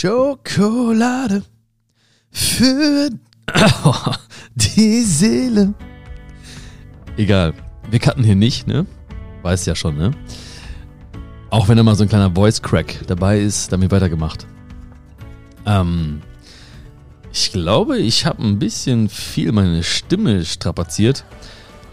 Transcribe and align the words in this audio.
Schokolade 0.00 1.42
für 2.30 3.10
die 4.54 5.02
Seele. 5.02 5.74
Egal, 7.16 7.52
wir 7.90 7.98
cutten 7.98 8.22
hier 8.22 8.36
nicht, 8.36 8.68
ne? 8.68 8.86
Weiß 9.42 9.66
ja 9.66 9.74
schon, 9.74 9.98
ne? 9.98 10.12
Auch 11.50 11.66
wenn 11.66 11.76
da 11.76 11.82
mal 11.82 11.96
so 11.96 12.04
ein 12.04 12.08
kleiner 12.08 12.30
Voice 12.30 12.62
Crack 12.62 13.08
dabei 13.08 13.40
ist, 13.40 13.72
wird 13.72 13.90
weitergemacht. 13.90 14.46
Ähm, 15.66 16.22
ich 17.32 17.50
glaube, 17.50 17.98
ich 17.98 18.24
habe 18.24 18.40
ein 18.44 18.60
bisschen 18.60 19.08
viel 19.08 19.50
meine 19.50 19.82
Stimme 19.82 20.44
strapaziert, 20.44 21.24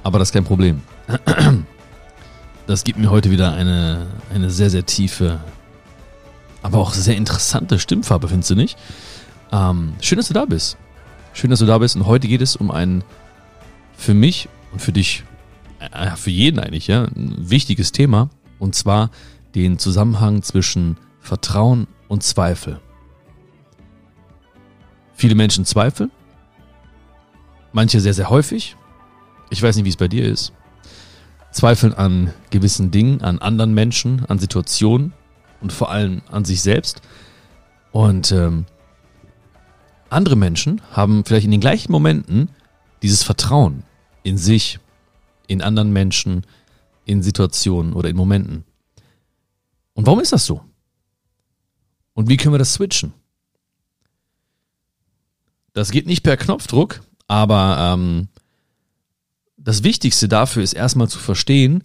aber 0.04 0.20
das 0.20 0.28
ist 0.28 0.34
kein 0.34 0.46
Problem. 0.46 0.84
Das 2.68 2.84
gibt 2.84 2.98
mir 2.98 3.12
heute 3.12 3.30
wieder 3.30 3.54
eine, 3.54 4.08
eine 4.34 4.50
sehr, 4.50 4.72
sehr 4.72 4.84
tiefe, 4.84 5.40
aber 6.66 6.80
auch 6.80 6.94
sehr 6.94 7.16
interessante 7.16 7.78
Stimmfarbe, 7.78 8.28
findest 8.28 8.50
du 8.50 8.56
nicht? 8.56 8.76
Ähm, 9.52 9.94
schön, 10.02 10.18
dass 10.18 10.30
du 10.30 10.34
da 10.34 10.46
bist. 10.46 10.78
Schön, 11.32 11.52
dass 11.52 11.60
du 11.60 11.68
da 11.68 11.78
bist. 11.78 11.96
Und 11.96 12.08
heute 12.08 12.28
geht 12.28 12.42
es 12.42 12.56
um 12.56 12.72
ein 12.72 13.04
für 13.96 14.16
mich 14.16 14.50
und 14.72 14.82
für 14.82 14.92
dich, 14.92 15.24
äh, 15.80 16.16
für 16.16 16.32
jeden 16.32 16.60
eigentlich, 16.60 16.88
ja, 16.88 17.04
ein 17.04 17.36
wichtiges 17.38 17.92
Thema. 17.92 18.32
Und 18.58 18.74
zwar 18.74 19.12
den 19.54 19.78
Zusammenhang 19.78 20.42
zwischen 20.42 20.98
Vertrauen 21.20 21.86
und 22.08 22.24
Zweifel. 22.24 22.80
Viele 25.14 25.36
Menschen 25.36 25.66
zweifeln. 25.66 26.10
Manche 27.74 28.00
sehr, 28.00 28.16
sehr 28.16 28.32
häufig. 28.32 28.76
Ich 29.52 29.62
weiß 29.62 29.76
nicht, 29.76 29.86
wie 29.86 29.90
es 29.90 29.98
bei 29.98 30.08
dir 30.08 30.26
ist. 30.26 30.52
Zweifeln 31.52 31.94
an 31.94 32.34
gewissen 32.50 32.90
Dingen, 32.90 33.22
an 33.22 33.38
anderen 33.38 33.76
Menschen, 33.76 34.26
an 34.26 34.40
Situationen 34.40 35.14
und 35.66 35.74
vor 35.74 35.90
allem 35.90 36.22
an 36.30 36.46
sich 36.46 36.62
selbst. 36.62 37.02
Und 37.92 38.32
ähm, 38.32 38.68
andere 40.10 40.36
Menschen 40.36 40.80
haben 40.92 41.26
vielleicht 41.26 41.46
in 41.46 41.52
den 41.52 41.60
gleichen 41.60 41.92
Momenten 41.92 42.50
dieses 43.02 43.24
Vertrauen 43.24 43.82
in 44.22 44.38
sich, 44.38 44.78
in 45.48 45.64
anderen 45.64 45.92
Menschen, 45.92 46.46
in 47.06 47.24
Situationen 47.24 47.94
oder 47.94 48.10
in 48.10 48.16
Momenten. 48.16 48.64
Und 49.96 50.06
warum 50.06 50.20
ist 50.20 50.34
das 50.34 50.46
so? 50.46 50.62
Und 52.14 52.30
wie 52.30 52.38
können 52.38 52.54
wir 52.54 52.60
das 52.60 52.74
switchen? 52.74 53.12
Das 55.74 55.90
geht 55.90 56.06
nicht 56.06 56.22
per 56.22 56.38
Knopfdruck, 56.38 57.02
aber 57.26 57.96
ähm, 57.96 58.28
das 59.58 59.82
Wichtigste 59.82 60.28
dafür 60.28 60.62
ist 60.62 60.74
erstmal 60.74 61.10
zu 61.10 61.18
verstehen, 61.18 61.84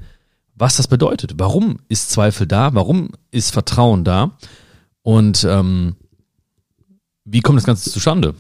was 0.61 0.77
das 0.77 0.89
bedeutet. 0.89 1.35
Warum 1.39 1.79
ist 1.89 2.11
Zweifel 2.11 2.47
da? 2.47 2.75
Warum 2.75 3.11
ist 3.31 3.51
Vertrauen 3.51 4.05
da? 4.05 4.37
Und 5.03 5.45
ähm, 5.49 5.97
wie 7.25 7.41
kommt 7.41 7.57
das 7.57 7.65
Ganze 7.65 7.91
zustande? 7.91 8.35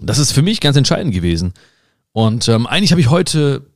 Das 0.00 0.18
ist 0.18 0.32
für 0.32 0.42
mich 0.42 0.60
ganz 0.60 0.76
entscheidend 0.76 1.12
gewesen. 1.12 1.52
Und 2.12 2.48
ähm, 2.48 2.66
eigentlich 2.66 2.92
habe 2.92 3.00
ich 3.00 3.10
heute, 3.10 3.66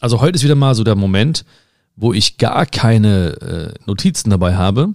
also 0.00 0.20
heute 0.20 0.36
ist 0.36 0.44
wieder 0.44 0.54
mal 0.54 0.74
so 0.74 0.84
der 0.84 0.94
Moment, 0.94 1.44
wo 1.96 2.12
ich 2.12 2.38
gar 2.38 2.64
keine 2.64 3.40
äh, 3.40 3.74
Notizen 3.86 4.30
dabei 4.30 4.54
habe, 4.54 4.94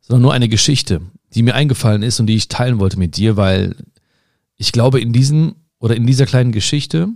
sondern 0.00 0.22
nur 0.22 0.32
eine 0.32 0.48
Geschichte, 0.48 1.00
die 1.34 1.42
mir 1.42 1.54
eingefallen 1.54 2.02
ist 2.02 2.18
und 2.18 2.26
die 2.26 2.36
ich 2.36 2.48
teilen 2.48 2.80
wollte 2.80 2.98
mit 2.98 3.16
dir, 3.16 3.36
weil 3.36 3.76
ich 4.56 4.72
glaube, 4.72 5.00
in 5.00 5.12
diesem 5.12 5.54
oder 5.78 5.94
in 5.94 6.06
dieser 6.06 6.26
kleinen 6.26 6.50
Geschichte 6.50 7.08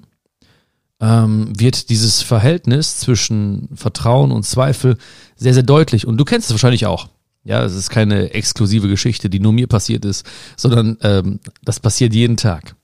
ähm, 1.02 1.52
wird 1.58 1.90
dieses 1.90 2.22
Verhältnis 2.22 2.98
zwischen 2.98 3.68
Vertrauen 3.74 4.30
und 4.30 4.44
Zweifel 4.46 4.96
sehr, 5.34 5.52
sehr 5.52 5.64
deutlich. 5.64 6.06
Und 6.06 6.16
du 6.16 6.24
kennst 6.24 6.46
es 6.46 6.52
wahrscheinlich 6.52 6.86
auch. 6.86 7.08
Ja, 7.42 7.64
es 7.64 7.74
ist 7.74 7.90
keine 7.90 8.32
exklusive 8.34 8.86
Geschichte, 8.86 9.28
die 9.28 9.40
nur 9.40 9.52
mir 9.52 9.66
passiert 9.66 10.04
ist, 10.04 10.24
sondern 10.56 10.96
ähm, 11.02 11.40
das 11.64 11.80
passiert 11.80 12.14
jeden 12.14 12.36
Tag. 12.36 12.76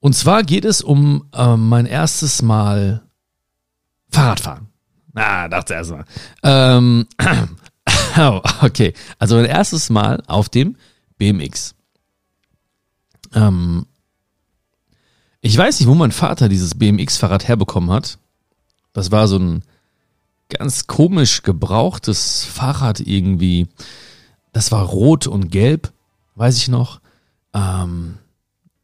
Und 0.00 0.16
zwar 0.16 0.42
geht 0.42 0.64
es 0.64 0.82
um 0.82 1.28
ähm, 1.32 1.68
mein 1.68 1.86
erstes 1.86 2.42
Mal 2.42 3.02
Fahrradfahren. 4.10 4.66
Na, 5.12 5.44
ah, 5.44 5.48
dachte 5.48 5.74
erst 5.74 5.92
mal. 5.92 6.04
Ähm, 6.42 7.06
oh, 8.18 8.40
okay, 8.62 8.94
also 9.20 9.36
mein 9.36 9.44
erstes 9.44 9.90
Mal 9.90 10.20
auf 10.26 10.48
dem 10.48 10.76
BMX. 11.18 11.76
Ähm, 13.32 13.86
ich 15.42 15.58
weiß 15.58 15.80
nicht, 15.80 15.88
wo 15.88 15.94
mein 15.94 16.12
Vater 16.12 16.48
dieses 16.48 16.76
BMX-Fahrrad 16.76 17.48
herbekommen 17.48 17.90
hat. 17.90 18.18
Das 18.92 19.10
war 19.10 19.26
so 19.26 19.38
ein 19.38 19.62
ganz 20.48 20.86
komisch 20.86 21.42
gebrauchtes 21.42 22.44
Fahrrad 22.44 23.00
irgendwie. 23.00 23.66
Das 24.52 24.70
war 24.70 24.84
rot 24.84 25.26
und 25.26 25.50
gelb, 25.50 25.92
weiß 26.36 26.56
ich 26.58 26.68
noch. 26.68 27.00
Ähm, 27.54 28.18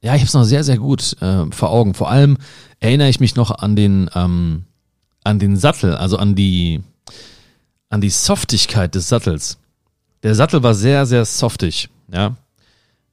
ja, 0.03 0.15
ich 0.15 0.21
habe 0.21 0.27
es 0.29 0.35
noch 0.35 0.45
sehr, 0.45 0.65
sehr 0.65 0.79
gut 0.79 1.17
äh, 1.23 1.47
vor 1.53 1.71
Augen. 1.71 1.95
Vor 1.95 2.11
allem 2.11 2.39
erinnere 2.81 3.09
ich 3.09 3.21
mich 3.21 3.37
noch 3.37 3.53
an 3.53 3.77
den, 3.77 4.11
ähm, 4.15 4.65
an 5.23 5.39
den 5.39 5.57
Sattel, 5.57 5.95
also 5.95 6.17
an 6.17 6.35
die, 6.35 6.83
an 7.89 8.01
die 8.01 8.11
Softigkeit 8.11 8.97
des 8.97 9.09
Sattels. 9.09 9.59
Der 10.25 10.35
Sattel 10.35 10.65
war 10.65 10.75
sehr, 10.75 11.07
sehr 11.07 11.25
softig, 11.25 11.89
ja. 12.13 12.37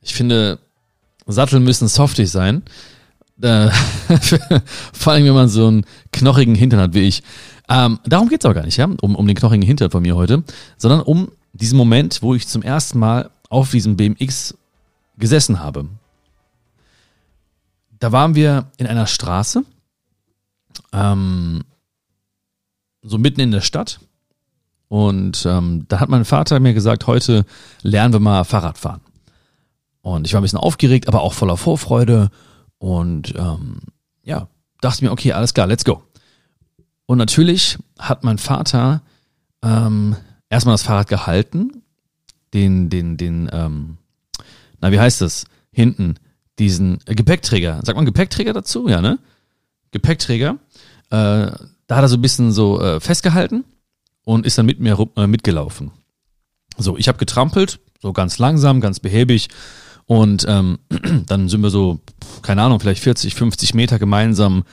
Ich 0.02 0.14
finde, 0.14 0.60
Sattel 1.28 1.60
müssen 1.60 1.88
softig 1.88 2.30
sein. 2.32 2.64
Äh, 3.42 3.70
vor 4.94 5.14
allem, 5.14 5.26
wenn 5.26 5.34
man 5.34 5.50
so 5.50 5.68
einen 5.68 5.86
knochigen 6.12 6.56
Hintern 6.56 6.80
hat 6.80 6.94
wie 6.94 7.08
ich. 7.08 7.24
Ähm, 7.68 8.00
darum 8.06 8.30
geht's 8.30 8.46
aber 8.46 8.54
gar 8.54 8.66
nicht, 8.66 8.78
ja, 8.78 8.88
um, 9.02 9.16
um 9.16 9.28
den 9.28 9.36
knochigen 9.36 9.66
Hintern 9.66 9.92
von 9.92 10.02
mir 10.02 10.16
heute, 10.16 10.44
sondern 10.78 11.02
um 11.02 11.32
diesen 11.54 11.78
Moment, 11.78 12.22
wo 12.22 12.36
ich 12.36 12.48
zum 12.48 12.62
ersten 12.62 13.00
Mal 13.00 13.30
auf 13.50 13.72
diesem 13.72 13.98
BMX 13.98 14.56
gesessen 15.18 15.60
habe. 15.60 15.88
Da 18.00 18.12
waren 18.12 18.36
wir 18.36 18.68
in 18.78 18.88
einer 18.88 19.08
Straße, 19.08 19.64
ähm, 20.94 21.64
so 23.02 23.18
mitten 23.18 23.40
in 23.42 23.52
der 23.52 23.62
Stadt. 23.62 24.00
Und 24.88 25.46
ähm, 25.46 25.86
da 25.88 26.00
hat 26.00 26.10
mein 26.10 26.26
Vater 26.26 26.60
mir 26.60 26.74
gesagt, 26.74 27.08
heute 27.08 27.46
lernen 27.82 28.14
wir 28.14 28.20
mal 28.20 28.44
Fahrradfahren. 28.44 29.02
Und 30.02 30.28
ich 30.28 30.34
war 30.34 30.42
ein 30.42 30.44
bisschen 30.44 30.60
aufgeregt, 30.60 31.08
aber 31.08 31.22
auch 31.22 31.34
voller 31.34 31.58
Vorfreude. 31.58 32.30
Und 32.78 33.34
ähm, 33.36 33.80
ja, 34.24 34.48
dachte 34.82 35.04
mir, 35.04 35.12
okay, 35.12 35.34
alles 35.34 35.54
klar, 35.54 35.68
let's 35.68 35.86
go. 35.86 36.04
Und 37.06 37.18
natürlich 37.18 37.78
hat 38.00 38.24
mein 38.24 38.38
Vater 38.38 39.02
ähm, 39.64 40.16
erstmal 40.50 40.74
das 40.74 40.84
Fahrrad 40.84 41.08
gehalten, 41.08 41.84
den, 42.54 42.90
den, 42.90 43.18
den, 43.18 43.50
ähm, 43.52 43.98
na, 44.82 44.92
wie 44.92 45.00
heißt 45.00 45.22
das? 45.22 45.46
Hinten, 45.72 46.16
diesen 46.60 47.00
äh, 47.06 47.16
Gepäckträger. 47.16 47.82
Sagt 47.84 47.96
man 47.96 48.06
Gepäckträger 48.06 48.54
dazu? 48.54 48.88
Ja, 48.88 49.02
ne? 49.02 49.20
Gepäckträger. 49.92 50.58
Äh, 51.10 51.52
da 51.88 51.96
hat 51.96 52.04
er 52.04 52.08
so 52.08 52.18
ein 52.18 52.22
bisschen 52.22 52.52
so 52.52 52.82
äh, 52.82 53.00
festgehalten 53.00 53.66
und 54.24 54.46
ist 54.46 54.58
dann 54.58 54.66
mit 54.66 54.80
mir 54.80 54.98
äh, 55.16 55.28
mitgelaufen. 55.28 55.92
So, 56.78 56.98
ich 56.98 57.08
habe 57.08 57.18
getrampelt, 57.18 57.80
so 58.02 58.12
ganz 58.14 58.38
langsam, 58.38 58.82
ganz 58.82 59.00
behäbig 59.00 59.50
und 60.06 60.46
ähm, 60.48 60.80
dann 61.28 61.50
sind 61.50 61.62
wir 61.62 61.70
so, 61.70 62.00
keine 62.42 62.62
Ahnung, 62.62 62.80
vielleicht 62.80 63.04
40, 63.04 63.36
50 63.36 63.74
Meter 63.74 64.00
gemeinsam 64.00 64.64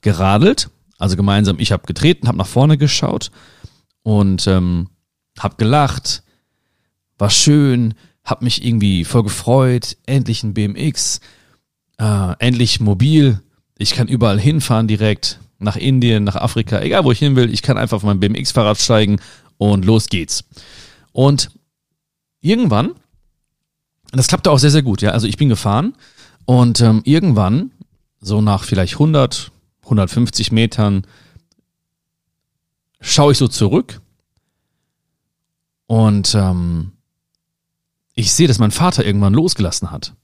geradelt. 0.00 0.70
Also 0.98 1.16
gemeinsam, 1.16 1.58
ich 1.58 1.72
habe 1.72 1.86
getreten, 1.86 2.28
habe 2.28 2.38
nach 2.38 2.46
vorne 2.46 2.78
geschaut 2.78 3.30
und 4.02 4.46
ähm, 4.46 4.88
habe 5.38 5.56
gelacht, 5.56 6.22
war 7.18 7.30
schön, 7.30 7.94
habe 8.24 8.44
mich 8.44 8.64
irgendwie 8.64 9.04
voll 9.04 9.24
gefreut, 9.24 9.96
endlich 10.06 10.44
ein 10.44 10.54
BMX, 10.54 11.20
äh, 11.98 12.34
endlich 12.38 12.78
mobil, 12.80 13.40
ich 13.78 13.94
kann 13.94 14.06
überall 14.06 14.38
hinfahren 14.38 14.86
direkt, 14.86 15.40
nach 15.58 15.76
Indien, 15.76 16.24
nach 16.24 16.36
Afrika, 16.36 16.80
egal 16.80 17.04
wo 17.04 17.12
ich 17.12 17.18
hin 17.18 17.36
will, 17.36 17.52
ich 17.52 17.62
kann 17.62 17.78
einfach 17.78 17.96
auf 17.96 18.02
mein 18.02 18.20
BMX-Fahrrad 18.20 18.78
steigen 18.78 19.20
und 19.58 19.84
los 19.84 20.08
geht's. 20.08 20.44
Und 21.12 21.50
irgendwann 22.40 22.92
das 24.18 24.28
klappte 24.28 24.50
auch 24.50 24.58
sehr, 24.58 24.70
sehr 24.70 24.82
gut. 24.82 25.02
Ja, 25.02 25.10
also 25.10 25.26
ich 25.26 25.36
bin 25.36 25.48
gefahren 25.48 25.94
und 26.44 26.80
ähm, 26.80 27.00
irgendwann, 27.04 27.70
so 28.20 28.40
nach 28.40 28.64
vielleicht 28.64 28.94
100, 28.94 29.50
150 29.84 30.52
Metern, 30.52 31.06
schaue 33.00 33.32
ich 33.32 33.38
so 33.38 33.48
zurück 33.48 34.00
und 35.86 36.34
ähm, 36.34 36.92
ich 38.14 38.32
sehe, 38.32 38.48
dass 38.48 38.58
mein 38.58 38.70
Vater 38.70 39.04
irgendwann 39.04 39.34
losgelassen 39.34 39.90
hat. 39.90 40.14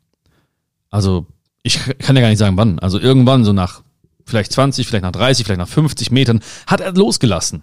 Also 0.90 1.26
ich 1.62 1.79
kann 1.99 2.17
ja 2.17 2.23
gar 2.23 2.29
nicht 2.29 2.38
sagen 2.38 2.56
wann. 2.56 2.79
Also 2.79 2.99
irgendwann 2.99 3.44
so 3.44 3.52
nach 3.52 3.82
vielleicht 4.25 4.52
20, 4.52 4.87
vielleicht 4.87 5.02
nach 5.02 5.12
30, 5.12 5.44
vielleicht 5.44 5.58
nach 5.58 5.69
50 5.69 6.11
Metern 6.11 6.40
hat 6.67 6.81
er 6.81 6.93
losgelassen. 6.93 7.62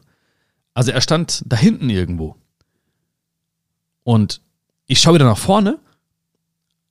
Also 0.73 0.91
er 0.91 1.01
stand 1.01 1.43
da 1.45 1.55
hinten 1.55 1.89
irgendwo. 1.89 2.35
Und 4.03 4.41
ich 4.87 4.99
schaue 4.99 5.15
wieder 5.15 5.25
nach 5.25 5.37
vorne 5.37 5.79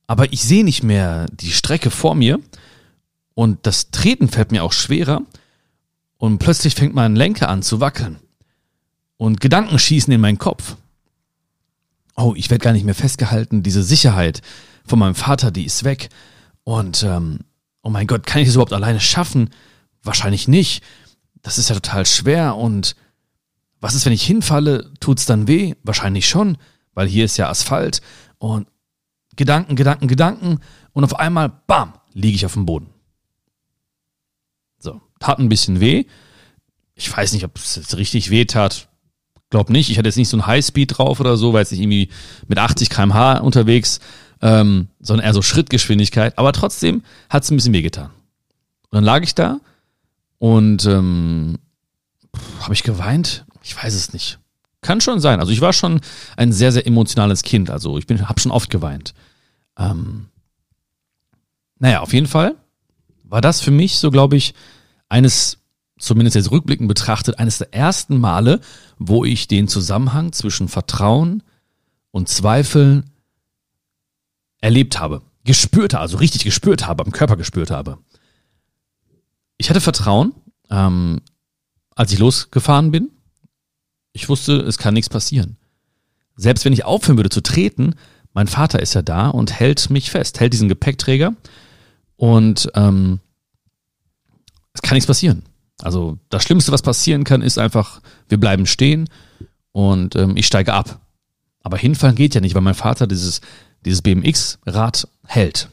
aber 0.07 0.31
ich 0.33 0.43
sehe 0.43 0.63
nicht 0.63 0.83
mehr 0.83 1.27
die 1.31 1.51
Strecke 1.51 1.91
vor 1.91 2.15
mir 2.15 2.39
und 3.33 3.65
das 3.65 3.91
Treten 3.91 4.27
fällt 4.27 4.51
mir 4.51 4.63
auch 4.63 4.73
schwerer 4.73 5.21
und 6.17 6.39
plötzlich 6.39 6.75
fängt 6.75 6.95
mein 6.95 7.15
Lenker 7.15 7.49
an 7.49 7.63
zu 7.63 7.79
wackeln 7.79 8.19
und 9.17 9.41
Gedanken 9.41 9.79
schießen 9.79 10.11
in 10.13 10.21
meinen 10.21 10.37
Kopf. 10.37 10.75
oh, 12.17 12.33
ich 12.37 12.49
werde 12.49 12.63
gar 12.63 12.71
nicht 12.71 12.85
mehr 12.85 12.95
festgehalten, 12.95 13.63
diese 13.63 13.83
Sicherheit 13.83 14.41
von 14.85 14.99
meinem 14.99 15.15
Vater, 15.15 15.51
die 15.51 15.65
ist 15.65 15.83
weg. 15.83 16.09
Und 16.63 17.03
ähm, 17.03 17.39
oh 17.81 17.89
mein 17.89 18.07
Gott, 18.07 18.25
kann 18.25 18.41
ich 18.41 18.47
das 18.47 18.55
überhaupt 18.55 18.73
alleine 18.73 18.99
schaffen? 18.99 19.49
Wahrscheinlich 20.03 20.47
nicht. 20.47 20.83
Das 21.41 21.57
ist 21.57 21.69
ja 21.69 21.75
total 21.75 22.05
schwer. 22.05 22.55
Und 22.55 22.95
was 23.81 23.95
ist, 23.95 24.05
wenn 24.05 24.13
ich 24.13 24.25
hinfalle? 24.25 24.91
Tut's 24.99 25.25
dann 25.25 25.47
weh? 25.47 25.75
Wahrscheinlich 25.83 26.27
schon, 26.27 26.57
weil 26.93 27.07
hier 27.07 27.25
ist 27.25 27.37
ja 27.37 27.49
Asphalt. 27.49 28.01
Und 28.37 28.67
Gedanken, 29.35 29.75
Gedanken, 29.75 30.07
Gedanken. 30.07 30.59
Und 30.93 31.03
auf 31.03 31.19
einmal, 31.19 31.51
bam, 31.67 31.93
liege 32.13 32.35
ich 32.35 32.45
auf 32.45 32.53
dem 32.53 32.65
Boden. 32.65 32.89
So, 34.79 35.01
tat 35.19 35.39
ein 35.39 35.49
bisschen 35.49 35.79
weh. 35.79 36.05
Ich 36.93 37.15
weiß 37.15 37.33
nicht, 37.33 37.43
ob 37.43 37.57
es 37.57 37.97
richtig 37.97 38.29
weh 38.29 38.45
tat. 38.45 38.87
Glaub 39.49 39.69
nicht. 39.69 39.89
Ich 39.89 39.97
hatte 39.97 40.07
jetzt 40.07 40.17
nicht 40.17 40.29
so 40.29 40.37
ein 40.37 40.47
Highspeed 40.47 40.97
drauf 40.97 41.19
oder 41.19 41.37
so, 41.37 41.53
weil 41.53 41.61
jetzt 41.61 41.71
nicht 41.71 41.81
irgendwie 41.81 42.09
mit 42.47 42.57
80 42.57 42.89
kmh 42.89 43.39
unterwegs, 43.39 43.99
ähm, 44.41 44.87
sondern 44.99 45.25
eher 45.25 45.33
so 45.33 45.41
Schrittgeschwindigkeit. 45.41 46.37
Aber 46.37 46.53
trotzdem 46.53 47.03
hat 47.29 47.43
es 47.43 47.51
ein 47.51 47.55
bisschen 47.57 47.73
weh 47.73 47.81
getan. 47.81 48.11
Und 48.89 48.97
dann 48.97 49.03
lag 49.03 49.23
ich 49.23 49.35
da 49.35 49.59
und 50.39 50.85
ähm, 50.85 51.57
habe 52.61 52.73
ich 52.73 52.83
geweint? 52.83 53.45
Ich 53.63 53.81
weiß 53.81 53.93
es 53.93 54.13
nicht. 54.13 54.39
Kann 54.81 55.01
schon 55.01 55.19
sein. 55.19 55.39
Also 55.39 55.51
ich 55.51 55.61
war 55.61 55.73
schon 55.73 56.01
ein 56.37 56.51
sehr, 56.51 56.71
sehr 56.71 56.85
emotionales 56.85 57.41
Kind. 57.41 57.69
Also 57.69 57.97
ich 57.97 58.05
habe 58.07 58.39
schon 58.39 58.51
oft 58.51 58.69
geweint. 58.69 59.13
Ähm, 59.77 60.29
naja, 61.79 62.01
auf 62.01 62.13
jeden 62.13 62.27
Fall 62.27 62.55
war 63.23 63.41
das 63.41 63.61
für 63.61 63.71
mich 63.71 63.97
so, 63.97 64.11
glaube 64.11 64.37
ich, 64.37 64.53
eines, 65.09 65.59
zumindest 65.97 66.35
jetzt 66.35 66.51
rückblickend 66.51 66.87
betrachtet, 66.87 67.39
eines 67.39 67.57
der 67.57 67.73
ersten 67.73 68.19
Male, 68.19 68.61
wo 68.97 69.25
ich 69.25 69.47
den 69.47 69.67
Zusammenhang 69.67 70.31
zwischen 70.31 70.67
Vertrauen 70.67 71.43
und 72.11 72.29
Zweifeln 72.29 73.09
erlebt 74.61 74.99
habe. 74.99 75.21
Gespürt 75.43 75.93
habe, 75.93 76.01
also 76.01 76.17
richtig 76.17 76.43
gespürt 76.43 76.87
habe, 76.87 77.05
am 77.05 77.11
Körper 77.11 77.35
gespürt 77.35 77.71
habe. 77.71 77.99
Ich 79.57 79.69
hatte 79.69 79.81
Vertrauen, 79.81 80.33
ähm, 80.69 81.21
als 81.95 82.11
ich 82.11 82.19
losgefahren 82.19 82.91
bin. 82.91 83.11
Ich 84.11 84.29
wusste, 84.29 84.53
es 84.61 84.77
kann 84.77 84.93
nichts 84.93 85.09
passieren. 85.09 85.57
Selbst 86.35 86.65
wenn 86.65 86.73
ich 86.73 86.85
aufhören 86.85 87.17
würde 87.17 87.29
zu 87.29 87.41
treten, 87.41 87.95
mein 88.35 88.47
Vater 88.47 88.81
ist 88.81 88.93
ja 88.93 89.01
da 89.01 89.29
und 89.29 89.57
hält 89.59 89.89
mich 89.89 90.11
fest, 90.11 90.41
hält 90.41 90.51
diesen 90.51 90.67
Gepäckträger 90.67 91.33
und 92.17 92.69
ähm, 92.75 93.21
es 94.73 94.81
kann 94.81 94.95
nichts 94.95 95.07
passieren. 95.07 95.43
Also 95.81 96.19
das 96.29 96.43
Schlimmste, 96.43 96.73
was 96.73 96.81
passieren 96.81 97.23
kann, 97.23 97.41
ist 97.41 97.57
einfach, 97.57 98.01
wir 98.27 98.37
bleiben 98.37 98.65
stehen 98.65 99.09
und 99.71 100.17
ähm, 100.17 100.35
ich 100.35 100.47
steige 100.47 100.73
ab. 100.73 100.99
Aber 101.61 101.77
hinfallen 101.77 102.15
geht 102.15 102.35
ja 102.35 102.41
nicht, 102.41 102.55
weil 102.55 102.61
mein 102.61 102.75
Vater 102.75 103.07
dieses, 103.07 103.39
dieses 103.85 104.01
BMX-Rad 104.01 105.07
hält. 105.25 105.69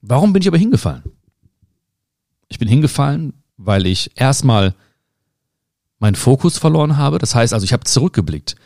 Warum 0.00 0.32
bin 0.32 0.42
ich 0.42 0.48
aber 0.48 0.58
hingefallen? 0.58 1.04
Ich 2.48 2.58
bin 2.58 2.66
hingefallen, 2.66 3.34
weil 3.56 3.86
ich 3.86 4.10
erstmal 4.16 4.74
meinen 6.02 6.16
Fokus 6.16 6.58
verloren 6.58 6.96
habe. 6.96 7.18
Das 7.18 7.34
heißt 7.34 7.54
also, 7.54 7.64
ich 7.64 7.72
habe 7.72 7.84
zurückgeblickt. 7.84 8.56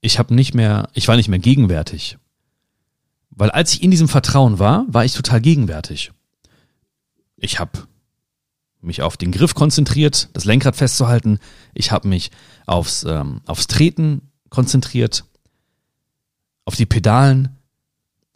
Ich 0.00 0.18
habe 0.18 0.34
nicht 0.34 0.54
mehr, 0.54 0.88
ich 0.94 1.06
war 1.06 1.16
nicht 1.16 1.28
mehr 1.28 1.38
gegenwärtig. 1.38 2.16
Weil 3.30 3.50
als 3.50 3.74
ich 3.74 3.82
in 3.82 3.90
diesem 3.90 4.08
Vertrauen 4.08 4.58
war, 4.58 4.86
war 4.88 5.04
ich 5.04 5.12
total 5.12 5.40
gegenwärtig. 5.40 6.10
Ich 7.36 7.60
habe 7.60 7.86
mich 8.80 9.02
auf 9.02 9.18
den 9.18 9.32
Griff 9.32 9.54
konzentriert, 9.54 10.30
das 10.32 10.46
Lenkrad 10.46 10.76
festzuhalten. 10.76 11.38
Ich 11.74 11.92
habe 11.92 12.08
mich 12.08 12.30
aufs, 12.66 13.04
ähm, 13.04 13.42
aufs 13.46 13.66
Treten 13.66 14.30
konzentriert, 14.48 15.24
auf 16.64 16.74
die 16.74 16.86
Pedalen, 16.86 17.56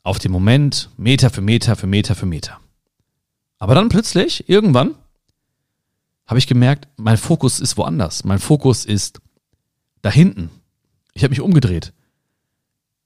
auf 0.02 0.18
den 0.18 0.30
Moment, 0.30 0.90
Meter 0.98 1.30
für 1.30 1.40
Meter 1.40 1.74
für 1.74 1.86
Meter 1.86 2.14
für 2.14 2.26
Meter. 2.26 2.60
Aber 3.58 3.74
dann 3.74 3.88
plötzlich, 3.88 4.48
irgendwann, 4.48 4.94
habe 6.26 6.38
ich 6.38 6.46
gemerkt, 6.46 6.88
mein 6.96 7.16
Fokus 7.16 7.60
ist 7.60 7.76
woanders. 7.76 8.24
Mein 8.24 8.38
Fokus 8.38 8.84
ist 8.84 9.20
da 10.02 10.10
hinten. 10.10 10.50
Ich 11.12 11.22
habe 11.22 11.30
mich 11.30 11.40
umgedreht. 11.40 11.92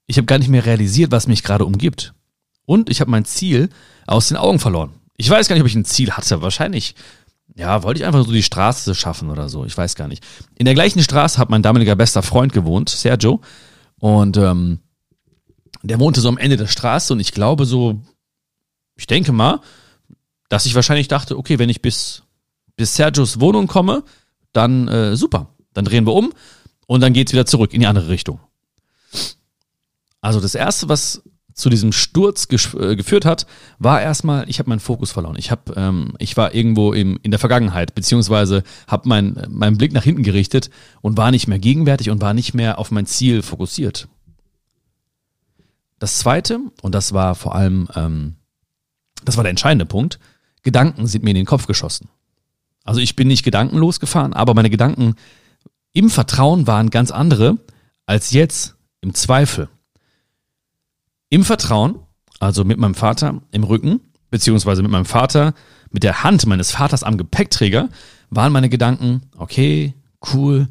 Ich 0.07 0.17
habe 0.17 0.25
gar 0.25 0.39
nicht 0.39 0.49
mehr 0.49 0.65
realisiert, 0.65 1.11
was 1.11 1.27
mich 1.27 1.43
gerade 1.43 1.65
umgibt. 1.65 2.13
Und 2.65 2.89
ich 2.89 2.99
habe 3.01 3.11
mein 3.11 3.25
Ziel 3.25 3.69
aus 4.07 4.27
den 4.27 4.37
Augen 4.37 4.59
verloren. 4.59 4.91
Ich 5.17 5.29
weiß 5.29 5.47
gar 5.47 5.55
nicht, 5.55 5.61
ob 5.61 5.67
ich 5.67 5.75
ein 5.75 5.85
Ziel 5.85 6.11
hatte. 6.11 6.41
Wahrscheinlich, 6.41 6.95
ja, 7.55 7.83
wollte 7.83 7.99
ich 7.99 8.05
einfach 8.05 8.25
so 8.25 8.31
die 8.31 8.43
Straße 8.43 8.95
schaffen 8.95 9.29
oder 9.29 9.49
so. 9.49 9.65
Ich 9.65 9.77
weiß 9.77 9.95
gar 9.95 10.07
nicht. 10.07 10.23
In 10.55 10.65
der 10.65 10.73
gleichen 10.73 11.01
Straße 11.01 11.37
hat 11.37 11.49
mein 11.49 11.61
damaliger 11.61 11.95
bester 11.95 12.23
Freund 12.23 12.53
gewohnt, 12.53 12.89
Sergio. 12.89 13.41
Und 13.99 14.37
ähm, 14.37 14.79
der 15.83 15.99
wohnte 15.99 16.21
so 16.21 16.29
am 16.29 16.37
Ende 16.37 16.57
der 16.57 16.67
Straße 16.67 17.13
und 17.13 17.19
ich 17.19 17.31
glaube 17.31 17.65
so, 17.65 18.01
ich 18.95 19.07
denke 19.07 19.31
mal, 19.31 19.61
dass 20.49 20.65
ich 20.65 20.75
wahrscheinlich 20.75 21.07
dachte, 21.07 21.37
okay, 21.37 21.59
wenn 21.59 21.69
ich 21.69 21.81
bis, 21.81 22.23
bis 22.81 22.95
Sergios 22.95 23.39
Wohnung 23.39 23.67
komme, 23.67 24.03
dann 24.53 24.87
äh, 24.87 25.15
super. 25.15 25.53
Dann 25.73 25.85
drehen 25.85 26.07
wir 26.07 26.15
um 26.15 26.33
und 26.87 27.01
dann 27.01 27.13
geht's 27.13 27.31
wieder 27.31 27.45
zurück 27.45 27.75
in 27.75 27.81
die 27.81 27.85
andere 27.85 28.09
Richtung. 28.09 28.39
Also 30.19 30.39
das 30.39 30.55
erste, 30.55 30.89
was 30.89 31.21
zu 31.53 31.69
diesem 31.69 31.91
Sturz 31.91 32.47
äh, 32.51 32.95
geführt 32.95 33.23
hat, 33.23 33.45
war 33.77 34.01
erstmal, 34.01 34.49
ich 34.49 34.57
habe 34.57 34.69
meinen 34.69 34.79
Fokus 34.79 35.11
verloren. 35.11 35.35
Ich 35.37 35.51
habe, 35.51 35.73
ähm, 35.75 36.15
ich 36.17 36.35
war 36.37 36.55
irgendwo 36.55 36.91
im, 36.91 37.19
in 37.21 37.29
der 37.29 37.39
Vergangenheit, 37.39 37.93
beziehungsweise 37.93 38.63
habe 38.87 39.07
mein, 39.07 39.45
meinen 39.47 39.77
Blick 39.77 39.93
nach 39.93 40.03
hinten 40.03 40.23
gerichtet 40.23 40.71
und 41.01 41.17
war 41.17 41.29
nicht 41.29 41.47
mehr 41.47 41.59
gegenwärtig 41.59 42.09
und 42.09 42.19
war 42.19 42.33
nicht 42.33 42.55
mehr 42.55 42.79
auf 42.79 42.89
mein 42.89 43.05
Ziel 43.05 43.43
fokussiert. 43.43 44.07
Das 45.99 46.17
zweite, 46.17 46.59
und 46.81 46.95
das 46.95 47.13
war 47.13 47.35
vor 47.35 47.53
allem, 47.53 47.87
ähm, 47.95 48.37
das 49.23 49.37
war 49.37 49.43
der 49.43 49.51
entscheidende 49.51 49.85
Punkt, 49.85 50.17
Gedanken 50.63 51.05
sind 51.05 51.23
mir 51.23 51.29
in 51.29 51.35
den 51.35 51.45
Kopf 51.45 51.67
geschossen. 51.67 52.09
Also 52.83 52.99
ich 52.99 53.15
bin 53.15 53.27
nicht 53.27 53.43
gedankenlos 53.43 53.99
gefahren, 53.99 54.33
aber 54.33 54.53
meine 54.53 54.69
Gedanken 54.69 55.15
im 55.93 56.09
Vertrauen 56.09 56.67
waren 56.67 56.89
ganz 56.89 57.11
andere 57.11 57.57
als 58.05 58.31
jetzt 58.31 58.75
im 59.01 59.13
Zweifel. 59.13 59.69
Im 61.29 61.43
Vertrauen, 61.43 61.99
also 62.39 62.63
mit 62.63 62.77
meinem 62.77 62.95
Vater 62.95 63.41
im 63.51 63.63
Rücken, 63.63 64.01
beziehungsweise 64.29 64.81
mit 64.81 64.91
meinem 64.91 65.05
Vater, 65.05 65.53
mit 65.91 66.03
der 66.03 66.23
Hand 66.23 66.45
meines 66.45 66.71
Vaters 66.71 67.03
am 67.03 67.17
Gepäckträger, 67.17 67.89
waren 68.29 68.53
meine 68.53 68.69
Gedanken, 68.69 69.21
okay, 69.37 69.93
cool, 70.33 70.67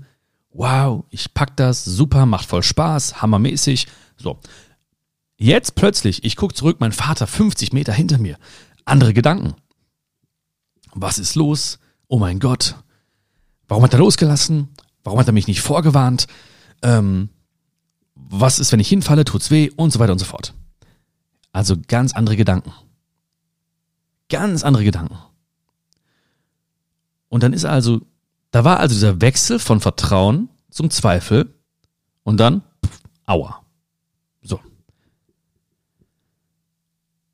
wow, 0.52 1.04
ich 1.10 1.32
pack 1.34 1.56
das, 1.56 1.84
super, 1.84 2.26
macht 2.26 2.46
voll 2.46 2.62
Spaß, 2.62 3.22
hammermäßig. 3.22 3.86
So. 4.16 4.38
Jetzt 5.36 5.74
plötzlich, 5.74 6.24
ich 6.24 6.36
guck 6.36 6.56
zurück, 6.56 6.78
mein 6.80 6.92
Vater 6.92 7.26
50 7.26 7.72
Meter 7.72 7.92
hinter 7.92 8.18
mir. 8.18 8.36
Andere 8.84 9.14
Gedanken. 9.14 9.54
Was 10.92 11.18
ist 11.18 11.34
los? 11.34 11.78
Oh 12.10 12.18
mein 12.18 12.40
Gott. 12.40 12.74
Warum 13.68 13.84
hat 13.84 13.92
er 13.92 14.00
losgelassen? 14.00 14.68
Warum 15.04 15.20
hat 15.20 15.28
er 15.28 15.32
mich 15.32 15.46
nicht 15.46 15.60
vorgewarnt? 15.60 16.26
Ähm, 16.82 17.28
was 18.16 18.58
ist, 18.58 18.72
wenn 18.72 18.80
ich 18.80 18.88
hinfalle, 18.88 19.24
tut's 19.24 19.52
weh 19.52 19.70
und 19.76 19.92
so 19.92 20.00
weiter 20.00 20.10
und 20.10 20.18
so 20.18 20.24
fort. 20.24 20.52
Also 21.52 21.76
ganz 21.86 22.12
andere 22.12 22.34
Gedanken. 22.34 22.72
Ganz 24.28 24.64
andere 24.64 24.82
Gedanken. 24.82 25.18
Und 27.28 27.44
dann 27.44 27.52
ist 27.52 27.64
also, 27.64 28.00
da 28.50 28.64
war 28.64 28.80
also 28.80 28.96
dieser 28.96 29.20
Wechsel 29.20 29.60
von 29.60 29.80
Vertrauen 29.80 30.48
zum 30.68 30.90
Zweifel 30.90 31.54
und 32.24 32.38
dann, 32.38 32.62
pff, 32.84 33.02
aua. 33.26 33.64
So. 34.42 34.58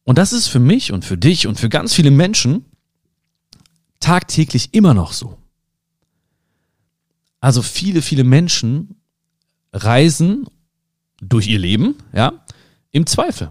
Und 0.04 0.18
das 0.18 0.34
ist 0.34 0.48
für 0.48 0.60
mich 0.60 0.92
und 0.92 1.06
für 1.06 1.16
dich 1.16 1.46
und 1.46 1.58
für 1.58 1.70
ganz 1.70 1.94
viele 1.94 2.10
Menschen 2.10 2.66
tagtäglich 4.06 4.72
immer 4.72 4.94
noch 4.94 5.12
so. 5.12 5.36
Also 7.40 7.60
viele, 7.60 8.02
viele 8.02 8.22
Menschen 8.22 9.00
reisen 9.72 10.46
durch 11.20 11.48
ihr 11.48 11.58
Leben, 11.58 11.96
ja, 12.12 12.44
im 12.92 13.04
Zweifel. 13.06 13.50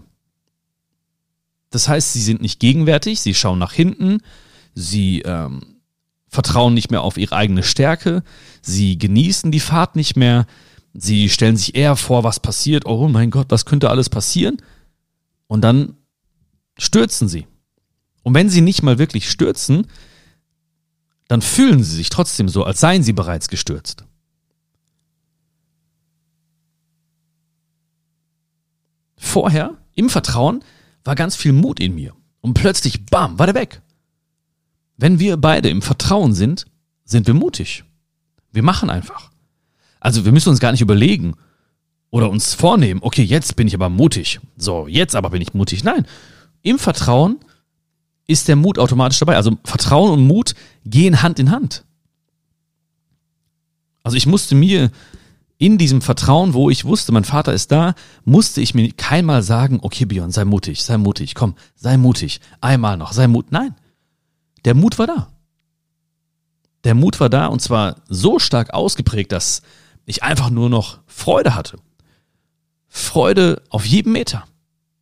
Das 1.68 1.88
heißt, 1.88 2.14
sie 2.14 2.22
sind 2.22 2.40
nicht 2.40 2.58
gegenwärtig, 2.58 3.20
sie 3.20 3.34
schauen 3.34 3.58
nach 3.58 3.74
hinten, 3.74 4.22
sie 4.74 5.20
ähm, 5.26 5.76
vertrauen 6.28 6.72
nicht 6.72 6.90
mehr 6.90 7.02
auf 7.02 7.18
ihre 7.18 7.36
eigene 7.36 7.62
Stärke, 7.62 8.22
sie 8.62 8.96
genießen 8.96 9.52
die 9.52 9.60
Fahrt 9.60 9.94
nicht 9.94 10.16
mehr, 10.16 10.46
sie 10.94 11.28
stellen 11.28 11.58
sich 11.58 11.74
eher 11.74 11.96
vor, 11.96 12.24
was 12.24 12.40
passiert, 12.40 12.86
oh 12.86 13.08
mein 13.08 13.30
Gott, 13.30 13.48
was 13.50 13.66
könnte 13.66 13.90
alles 13.90 14.08
passieren? 14.08 14.56
Und 15.48 15.60
dann 15.60 15.98
stürzen 16.78 17.28
sie. 17.28 17.46
Und 18.22 18.32
wenn 18.32 18.48
sie 18.48 18.62
nicht 18.62 18.82
mal 18.82 18.98
wirklich 18.98 19.28
stürzen, 19.28 19.86
dann 21.28 21.42
fühlen 21.42 21.82
sie 21.82 21.96
sich 21.96 22.10
trotzdem 22.10 22.48
so, 22.48 22.64
als 22.64 22.80
seien 22.80 23.02
sie 23.02 23.12
bereits 23.12 23.48
gestürzt. 23.48 24.04
Vorher, 29.16 29.76
im 29.94 30.08
Vertrauen, 30.08 30.62
war 31.04 31.14
ganz 31.14 31.36
viel 31.36 31.52
Mut 31.52 31.80
in 31.80 31.94
mir. 31.94 32.14
Und 32.40 32.54
plötzlich, 32.54 33.06
bam, 33.06 33.38
war 33.38 33.46
der 33.46 33.54
weg. 33.54 33.82
Wenn 34.96 35.18
wir 35.18 35.36
beide 35.36 35.68
im 35.68 35.82
Vertrauen 35.82 36.32
sind, 36.32 36.66
sind 37.04 37.26
wir 37.26 37.34
mutig. 37.34 37.84
Wir 38.52 38.62
machen 38.62 38.88
einfach. 38.88 39.30
Also 40.00 40.24
wir 40.24 40.32
müssen 40.32 40.50
uns 40.50 40.60
gar 40.60 40.72
nicht 40.72 40.80
überlegen 40.80 41.34
oder 42.10 42.30
uns 42.30 42.54
vornehmen, 42.54 43.00
okay, 43.02 43.22
jetzt 43.22 43.56
bin 43.56 43.66
ich 43.66 43.74
aber 43.74 43.88
mutig. 43.88 44.40
So, 44.56 44.86
jetzt 44.86 45.16
aber 45.16 45.30
bin 45.30 45.42
ich 45.42 45.54
mutig. 45.54 45.84
Nein, 45.84 46.06
im 46.62 46.78
Vertrauen 46.78 47.38
ist 48.26 48.48
der 48.48 48.56
Mut 48.56 48.78
automatisch 48.78 49.18
dabei. 49.18 49.36
Also 49.36 49.56
Vertrauen 49.64 50.10
und 50.10 50.26
Mut 50.26 50.54
gehen 50.84 51.22
Hand 51.22 51.38
in 51.38 51.50
Hand. 51.50 51.84
Also 54.02 54.16
ich 54.16 54.26
musste 54.26 54.54
mir 54.54 54.90
in 55.58 55.78
diesem 55.78 56.02
Vertrauen, 56.02 56.54
wo 56.54 56.68
ich 56.70 56.84
wusste, 56.84 57.12
mein 57.12 57.24
Vater 57.24 57.52
ist 57.52 57.72
da, 57.72 57.94
musste 58.24 58.60
ich 58.60 58.74
mir 58.74 58.92
keinmal 58.92 59.42
sagen, 59.42 59.78
okay 59.82 60.04
Björn, 60.04 60.30
sei 60.30 60.44
mutig, 60.44 60.82
sei 60.82 60.98
mutig, 60.98 61.34
komm, 61.34 61.54
sei 61.74 61.96
mutig, 61.96 62.40
einmal 62.60 62.96
noch, 62.96 63.12
sei 63.12 63.26
mutig. 63.26 63.52
Nein, 63.52 63.74
der 64.64 64.74
Mut 64.74 64.98
war 64.98 65.06
da. 65.06 65.28
Der 66.84 66.94
Mut 66.94 67.18
war 67.20 67.30
da 67.30 67.46
und 67.46 67.60
zwar 67.62 67.96
so 68.08 68.38
stark 68.38 68.74
ausgeprägt, 68.74 69.32
dass 69.32 69.62
ich 70.04 70.22
einfach 70.22 70.50
nur 70.50 70.70
noch 70.70 71.00
Freude 71.06 71.54
hatte. 71.54 71.78
Freude 72.88 73.62
auf 73.70 73.84
jedem 73.84 74.12
Meter. 74.12 74.44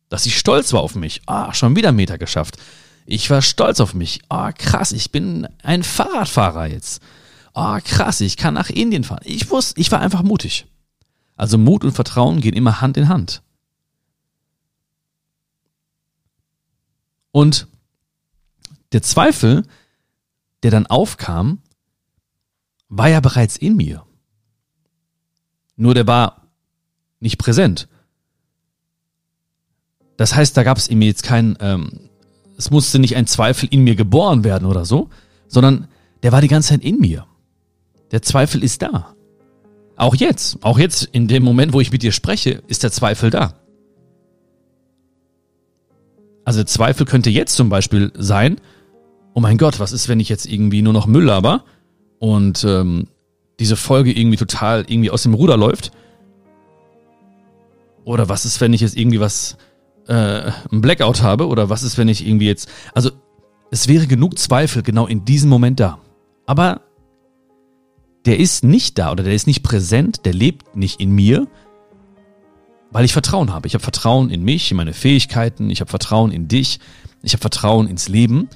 Dass 0.09 0.25
ich 0.25 0.37
stolz 0.37 0.73
war 0.73 0.81
auf 0.81 0.95
mich. 0.95 1.21
Ah, 1.25 1.53
schon 1.53 1.75
wieder 1.75 1.91
Meter 1.91 2.17
geschafft. 2.17 2.57
Ich 3.05 3.29
war 3.29 3.41
stolz 3.41 3.79
auf 3.79 3.93
mich. 3.93 4.21
Ah, 4.29 4.51
krass, 4.51 4.91
ich 4.91 5.11
bin 5.11 5.47
ein 5.61 5.83
Fahrradfahrer 5.83 6.67
jetzt 6.67 7.01
oh 7.55 7.79
krass, 7.83 8.21
ich 8.21 8.37
kann 8.37 8.53
nach 8.53 8.69
Indien 8.69 9.03
fahren. 9.03 9.23
Ich 9.23 9.49
wusste, 9.49 9.79
ich 9.79 9.91
war 9.91 10.01
einfach 10.01 10.21
mutig. 10.21 10.67
Also 11.35 11.57
Mut 11.57 11.83
und 11.83 11.93
Vertrauen 11.93 12.41
gehen 12.41 12.53
immer 12.53 12.81
Hand 12.81 12.97
in 12.97 13.07
Hand. 13.09 13.41
Und 17.31 17.67
der 18.91 19.01
Zweifel, 19.01 19.65
der 20.63 20.71
dann 20.71 20.85
aufkam, 20.85 21.61
war 22.87 23.09
ja 23.09 23.19
bereits 23.19 23.57
in 23.57 23.75
mir. 23.75 24.05
Nur 25.75 25.93
der 25.93 26.07
war 26.07 26.47
nicht 27.19 27.37
präsent. 27.37 27.89
Das 30.17 30.35
heißt, 30.35 30.55
da 30.55 30.63
gab 30.63 30.77
es 30.77 30.87
in 30.87 30.99
mir 30.99 31.07
jetzt 31.07 31.23
kein, 31.23 31.57
ähm, 31.59 32.09
es 32.57 32.71
musste 32.71 32.99
nicht 32.99 33.15
ein 33.15 33.27
Zweifel 33.27 33.67
in 33.69 33.83
mir 33.83 33.95
geboren 33.95 34.43
werden 34.43 34.67
oder 34.67 34.85
so, 34.85 35.09
sondern 35.47 35.87
der 36.23 36.31
war 36.31 36.41
die 36.41 36.47
ganze 36.47 36.69
Zeit 36.69 36.83
in 36.83 36.99
mir. 36.99 37.25
Der 38.11 38.21
Zweifel 38.21 38.63
ist 38.63 38.81
da. 38.81 39.15
Auch 39.97 40.15
jetzt, 40.15 40.57
auch 40.61 40.77
jetzt 40.77 41.03
in 41.11 41.27
dem 41.27 41.43
Moment, 41.43 41.73
wo 41.73 41.81
ich 41.81 41.91
mit 41.91 42.03
dir 42.03 42.11
spreche, 42.11 42.61
ist 42.67 42.83
der 42.83 42.91
Zweifel 42.91 43.29
da. 43.29 43.53
Also 46.43 46.63
Zweifel 46.63 47.05
könnte 47.05 47.29
jetzt 47.29 47.55
zum 47.55 47.69
Beispiel 47.69 48.11
sein, 48.15 48.57
oh 49.33 49.39
mein 49.39 49.57
Gott, 49.57 49.79
was 49.79 49.91
ist, 49.91 50.07
wenn 50.07 50.19
ich 50.19 50.29
jetzt 50.29 50.45
irgendwie 50.45 50.81
nur 50.81 50.93
noch 50.93 51.07
Müll 51.07 51.23
laber 51.23 51.63
und 52.19 52.63
ähm, 52.63 53.07
diese 53.59 53.75
Folge 53.75 54.11
irgendwie 54.11 54.37
total 54.37 54.85
irgendwie 54.87 55.11
aus 55.11 55.23
dem 55.23 55.33
Ruder 55.33 55.57
läuft? 55.57 55.91
Oder 58.03 58.29
was 58.29 58.45
ist, 58.45 58.61
wenn 58.61 58.73
ich 58.73 58.81
jetzt 58.81 58.95
irgendwie 58.95 59.19
was, 59.19 59.57
äh, 60.07 60.51
ein 60.71 60.81
Blackout 60.81 61.21
habe? 61.21 61.47
Oder 61.47 61.69
was 61.69 61.83
ist, 61.83 61.97
wenn 61.97 62.07
ich 62.07 62.25
irgendwie 62.25 62.47
jetzt, 62.47 62.69
also 62.93 63.11
es 63.71 63.87
wäre 63.87 64.07
genug 64.07 64.37
Zweifel 64.37 64.83
genau 64.83 65.07
in 65.07 65.25
diesem 65.25 65.49
Moment 65.49 65.79
da. 65.79 65.99
Aber 66.45 66.81
der 68.25 68.39
ist 68.39 68.63
nicht 68.63 68.97
da 68.97 69.11
oder 69.11 69.23
der 69.23 69.33
ist 69.33 69.47
nicht 69.47 69.63
präsent, 69.63 70.25
der 70.25 70.33
lebt 70.33 70.75
nicht 70.75 70.99
in 70.99 71.11
mir, 71.11 71.47
weil 72.91 73.05
ich 73.05 73.13
Vertrauen 73.13 73.53
habe. 73.53 73.67
Ich 73.67 73.73
habe 73.73 73.83
Vertrauen 73.83 74.29
in 74.29 74.43
mich, 74.43 74.71
in 74.71 74.77
meine 74.77 74.93
Fähigkeiten, 74.93 75.69
ich 75.69 75.81
habe 75.81 75.89
Vertrauen 75.89 76.31
in 76.31 76.47
dich, 76.47 76.79
ich 77.21 77.33
habe 77.33 77.41
Vertrauen 77.41 77.87
ins 77.87 78.07
Leben 78.07 78.49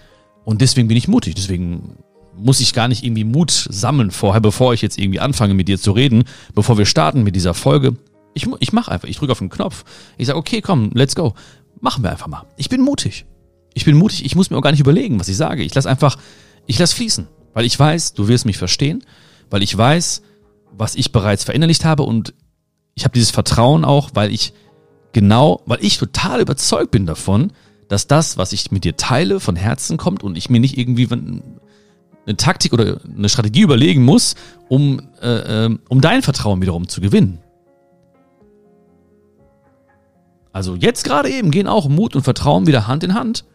und 0.45 0.61
deswegen 0.61 0.87
bin 0.87 0.97
ich 0.97 1.07
mutig. 1.07 1.35
Deswegen 1.35 1.97
muss 2.35 2.59
ich 2.59 2.73
gar 2.73 2.87
nicht 2.87 3.03
irgendwie 3.03 3.23
Mut 3.23 3.51
sammeln 3.51 4.11
vorher, 4.11 4.41
bevor 4.41 4.73
ich 4.73 4.81
jetzt 4.81 4.97
irgendwie 4.97 5.19
anfange 5.19 5.53
mit 5.53 5.67
dir 5.67 5.79
zu 5.79 5.91
reden, 5.91 6.23
bevor 6.55 6.77
wir 6.77 6.85
starten 6.85 7.23
mit 7.23 7.35
dieser 7.35 7.53
Folge. 7.53 7.95
Ich, 8.43 8.49
ich 8.59 8.73
mache 8.73 8.91
einfach, 8.91 9.07
ich 9.07 9.17
drücke 9.17 9.31
auf 9.31 9.39
den 9.39 9.49
Knopf. 9.49 9.85
Ich 10.17 10.27
sage, 10.27 10.37
okay, 10.37 10.61
komm, 10.61 10.91
let's 10.93 11.15
go. 11.15 11.33
Machen 11.81 12.03
wir 12.03 12.11
einfach 12.11 12.27
mal. 12.27 12.45
Ich 12.57 12.69
bin 12.69 12.81
mutig. 12.81 13.25
Ich 13.73 13.85
bin 13.85 13.95
mutig, 13.95 14.25
ich 14.25 14.35
muss 14.35 14.49
mir 14.49 14.57
auch 14.57 14.61
gar 14.61 14.71
nicht 14.71 14.79
überlegen, 14.79 15.19
was 15.19 15.29
ich 15.29 15.37
sage. 15.37 15.63
Ich 15.63 15.73
lass 15.75 15.85
einfach, 15.85 16.17
ich 16.65 16.79
lass 16.79 16.93
fließen, 16.93 17.27
weil 17.53 17.65
ich 17.65 17.79
weiß, 17.79 18.13
du 18.13 18.27
wirst 18.27 18.45
mich 18.45 18.57
verstehen 18.57 19.03
weil 19.49 19.63
ich 19.63 19.75
weiß, 19.77 20.21
was 20.71 20.95
ich 20.95 21.11
bereits 21.11 21.43
verinnerlicht 21.43 21.85
habe 21.85 22.03
und 22.03 22.33
ich 22.95 23.03
habe 23.03 23.13
dieses 23.13 23.31
Vertrauen 23.31 23.85
auch, 23.85 24.11
weil 24.13 24.31
ich 24.31 24.53
genau, 25.13 25.61
weil 25.65 25.79
ich 25.81 25.97
total 25.97 26.41
überzeugt 26.41 26.91
bin 26.91 27.05
davon, 27.05 27.51
dass 27.87 28.07
das, 28.07 28.37
was 28.37 28.53
ich 28.53 28.71
mit 28.71 28.83
dir 28.83 28.97
teile, 28.97 29.39
von 29.39 29.55
Herzen 29.55 29.97
kommt 29.97 30.23
und 30.23 30.37
ich 30.37 30.49
mir 30.49 30.59
nicht 30.59 30.77
irgendwie 30.77 31.07
eine 31.11 32.37
Taktik 32.37 32.73
oder 32.73 32.99
eine 33.03 33.29
Strategie 33.29 33.61
überlegen 33.61 34.03
muss, 34.03 34.35
um, 34.67 35.01
äh, 35.21 35.65
äh, 35.65 35.77
um 35.87 36.01
dein 36.01 36.21
Vertrauen 36.21 36.61
wiederum 36.61 36.87
zu 36.87 37.01
gewinnen. 37.01 37.39
Also 40.59 40.75
jetzt 40.75 41.05
gerade 41.05 41.29
eben 41.29 41.51
gehen 41.51 41.67
auch 41.67 41.87
Mut 41.87 42.17
und 42.17 42.23
Vertrauen 42.23 42.67
wieder 42.67 42.85
Hand 42.85 43.05
in 43.05 43.13
Hand 43.13 43.45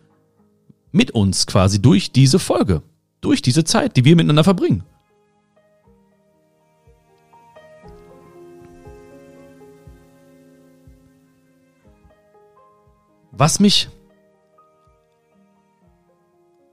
mit 0.90 1.10
uns 1.10 1.46
quasi 1.46 1.82
durch 1.82 2.12
diese 2.12 2.38
Folge, 2.38 2.80
durch 3.20 3.42
diese 3.42 3.62
Zeit, 3.62 3.98
die 3.98 4.06
wir 4.06 4.16
miteinander 4.16 4.42
verbringen. 4.42 4.84
Was 13.32 13.60
mich, 13.60 13.90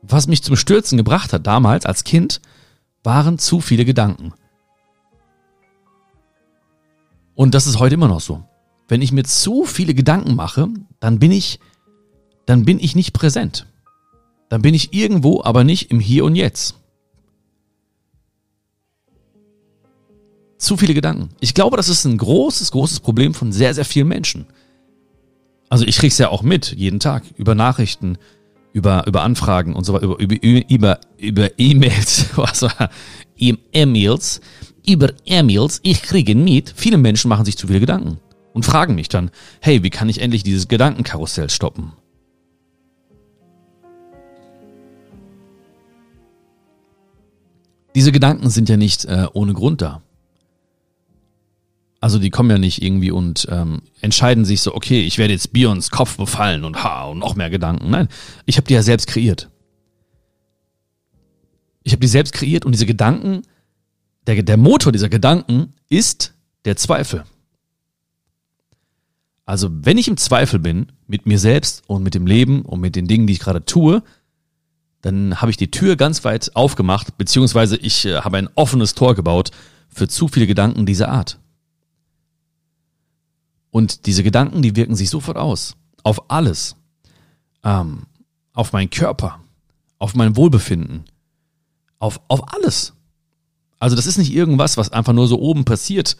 was 0.01 0.27
mich 0.27 0.43
zum 0.43 0.55
Stürzen 0.55 0.95
gebracht 0.95 1.33
hat 1.33 1.45
damals 1.45 1.85
als 1.85 2.05
Kind, 2.05 2.39
waren 3.03 3.37
zu 3.37 3.59
viele 3.59 3.83
Gedanken. 3.83 4.33
Und 7.35 7.53
das 7.53 7.67
ist 7.67 7.79
heute 7.79 7.95
immer 7.95 8.07
noch 8.07 8.21
so. 8.21 8.45
Wenn 8.91 9.01
ich 9.01 9.13
mir 9.13 9.23
zu 9.23 9.63
viele 9.63 9.93
Gedanken 9.93 10.35
mache, 10.35 10.67
dann 10.99 11.17
bin 11.17 11.31
ich, 11.31 11.61
dann 12.45 12.65
bin 12.65 12.77
ich 12.77 12.93
nicht 12.93 13.13
präsent. 13.13 13.65
Dann 14.49 14.61
bin 14.61 14.73
ich 14.73 14.93
irgendwo, 14.93 15.41
aber 15.41 15.63
nicht 15.63 15.91
im 15.91 16.01
Hier 16.01 16.25
und 16.25 16.35
Jetzt. 16.35 16.75
Zu 20.57 20.75
viele 20.75 20.93
Gedanken. 20.93 21.29
Ich 21.39 21.53
glaube, 21.53 21.77
das 21.77 21.87
ist 21.87 22.03
ein 22.03 22.17
großes, 22.17 22.71
großes 22.71 22.99
Problem 22.99 23.33
von 23.33 23.53
sehr, 23.53 23.73
sehr 23.73 23.85
vielen 23.85 24.09
Menschen. 24.09 24.45
Also 25.69 25.85
ich 25.85 25.95
krieg's 25.95 26.17
ja 26.17 26.27
auch 26.27 26.43
mit, 26.43 26.73
jeden 26.73 26.99
Tag, 26.99 27.23
über 27.37 27.55
Nachrichten, 27.55 28.17
über, 28.73 29.07
über 29.07 29.21
Anfragen 29.21 29.73
und 29.73 29.85
so 29.85 29.93
weiter, 29.93 30.03
über, 30.03 30.43
über, 30.43 30.69
über, 30.69 30.99
über 31.17 31.49
E-Mails, 31.57 32.25
was 32.35 32.63
war, 32.63 32.89
E-Mails, 33.37 34.41
über 34.85 35.13
E-Mails, 35.23 35.79
ich 35.81 36.01
kriege 36.01 36.35
mit, 36.35 36.73
viele 36.75 36.97
Menschen 36.97 37.29
machen 37.29 37.45
sich 37.45 37.57
zu 37.57 37.67
viele 37.67 37.79
Gedanken 37.79 38.19
und 38.53 38.65
fragen 38.65 38.95
mich 38.95 39.09
dann, 39.09 39.31
hey, 39.61 39.83
wie 39.83 39.89
kann 39.89 40.09
ich 40.09 40.21
endlich 40.21 40.43
dieses 40.43 40.67
Gedankenkarussell 40.67 41.49
stoppen? 41.49 41.93
Diese 47.95 48.11
Gedanken 48.11 48.49
sind 48.49 48.69
ja 48.69 48.77
nicht 48.77 49.05
äh, 49.05 49.27
ohne 49.33 49.53
Grund 49.53 49.81
da. 49.81 50.01
Also 51.99 52.17
die 52.17 52.31
kommen 52.31 52.49
ja 52.49 52.57
nicht 52.57 52.81
irgendwie 52.81 53.11
und 53.11 53.47
ähm, 53.51 53.83
entscheiden 53.99 54.43
sich 54.43 54.61
so, 54.61 54.73
okay, 54.73 55.01
ich 55.01 55.17
werde 55.19 55.33
jetzt 55.33 55.53
Bions 55.53 55.91
Kopf 55.91 56.17
befallen 56.17 56.63
und 56.63 56.83
ha 56.83 57.05
und 57.05 57.19
noch 57.19 57.35
mehr 57.35 57.51
Gedanken. 57.51 57.91
Nein, 57.91 58.07
ich 58.45 58.57
habe 58.57 58.65
die 58.65 58.73
ja 58.73 58.81
selbst 58.81 59.07
kreiert. 59.07 59.49
Ich 61.83 61.91
habe 61.91 61.99
die 61.99 62.07
selbst 62.07 62.33
kreiert 62.33 62.65
und 62.65 62.71
diese 62.71 62.87
Gedanken, 62.87 63.43
der, 64.25 64.41
der 64.41 64.57
Motor 64.57 64.91
dieser 64.91 65.09
Gedanken 65.09 65.73
ist 65.89 66.33
der 66.65 66.75
Zweifel. 66.75 67.23
Also 69.51 69.69
wenn 69.69 69.97
ich 69.97 70.07
im 70.07 70.15
Zweifel 70.15 70.59
bin 70.59 70.93
mit 71.07 71.25
mir 71.25 71.37
selbst 71.37 71.83
und 71.87 72.03
mit 72.03 72.13
dem 72.13 72.25
Leben 72.25 72.61
und 72.61 72.79
mit 72.79 72.95
den 72.95 73.09
Dingen, 73.09 73.27
die 73.27 73.33
ich 73.33 73.41
gerade 73.41 73.65
tue, 73.65 74.01
dann 75.01 75.41
habe 75.41 75.51
ich 75.51 75.57
die 75.57 75.69
Tür 75.69 75.97
ganz 75.97 76.23
weit 76.23 76.55
aufgemacht, 76.55 77.17
beziehungsweise 77.17 77.75
ich 77.75 78.05
äh, 78.05 78.21
habe 78.21 78.37
ein 78.37 78.47
offenes 78.55 78.95
Tor 78.95 79.13
gebaut 79.13 79.51
für 79.89 80.07
zu 80.07 80.29
viele 80.29 80.47
Gedanken 80.47 80.85
dieser 80.85 81.09
Art. 81.09 81.37
Und 83.71 84.05
diese 84.05 84.23
Gedanken, 84.23 84.61
die 84.61 84.77
wirken 84.77 84.95
sich 84.95 85.09
sofort 85.09 85.35
aus. 85.35 85.75
Auf 86.01 86.31
alles. 86.31 86.77
Ähm, 87.65 88.03
auf 88.53 88.71
meinen 88.71 88.89
Körper. 88.89 89.41
Auf 89.99 90.15
mein 90.15 90.37
Wohlbefinden. 90.37 91.03
Auf, 91.99 92.21
auf 92.29 92.53
alles. 92.53 92.93
Also 93.79 93.97
das 93.97 94.07
ist 94.07 94.17
nicht 94.17 94.31
irgendwas, 94.31 94.77
was 94.77 94.93
einfach 94.93 95.11
nur 95.11 95.27
so 95.27 95.41
oben 95.41 95.65
passiert, 95.65 96.15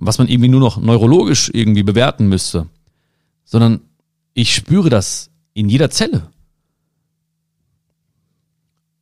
was 0.00 0.18
man 0.18 0.28
irgendwie 0.28 0.48
nur 0.48 0.60
noch 0.60 0.78
neurologisch 0.78 1.50
irgendwie 1.52 1.82
bewerten 1.82 2.28
müsste. 2.28 2.66
Sondern 3.44 3.80
ich 4.34 4.54
spüre 4.54 4.90
das 4.90 5.30
in 5.54 5.68
jeder 5.68 5.90
Zelle. 5.90 6.30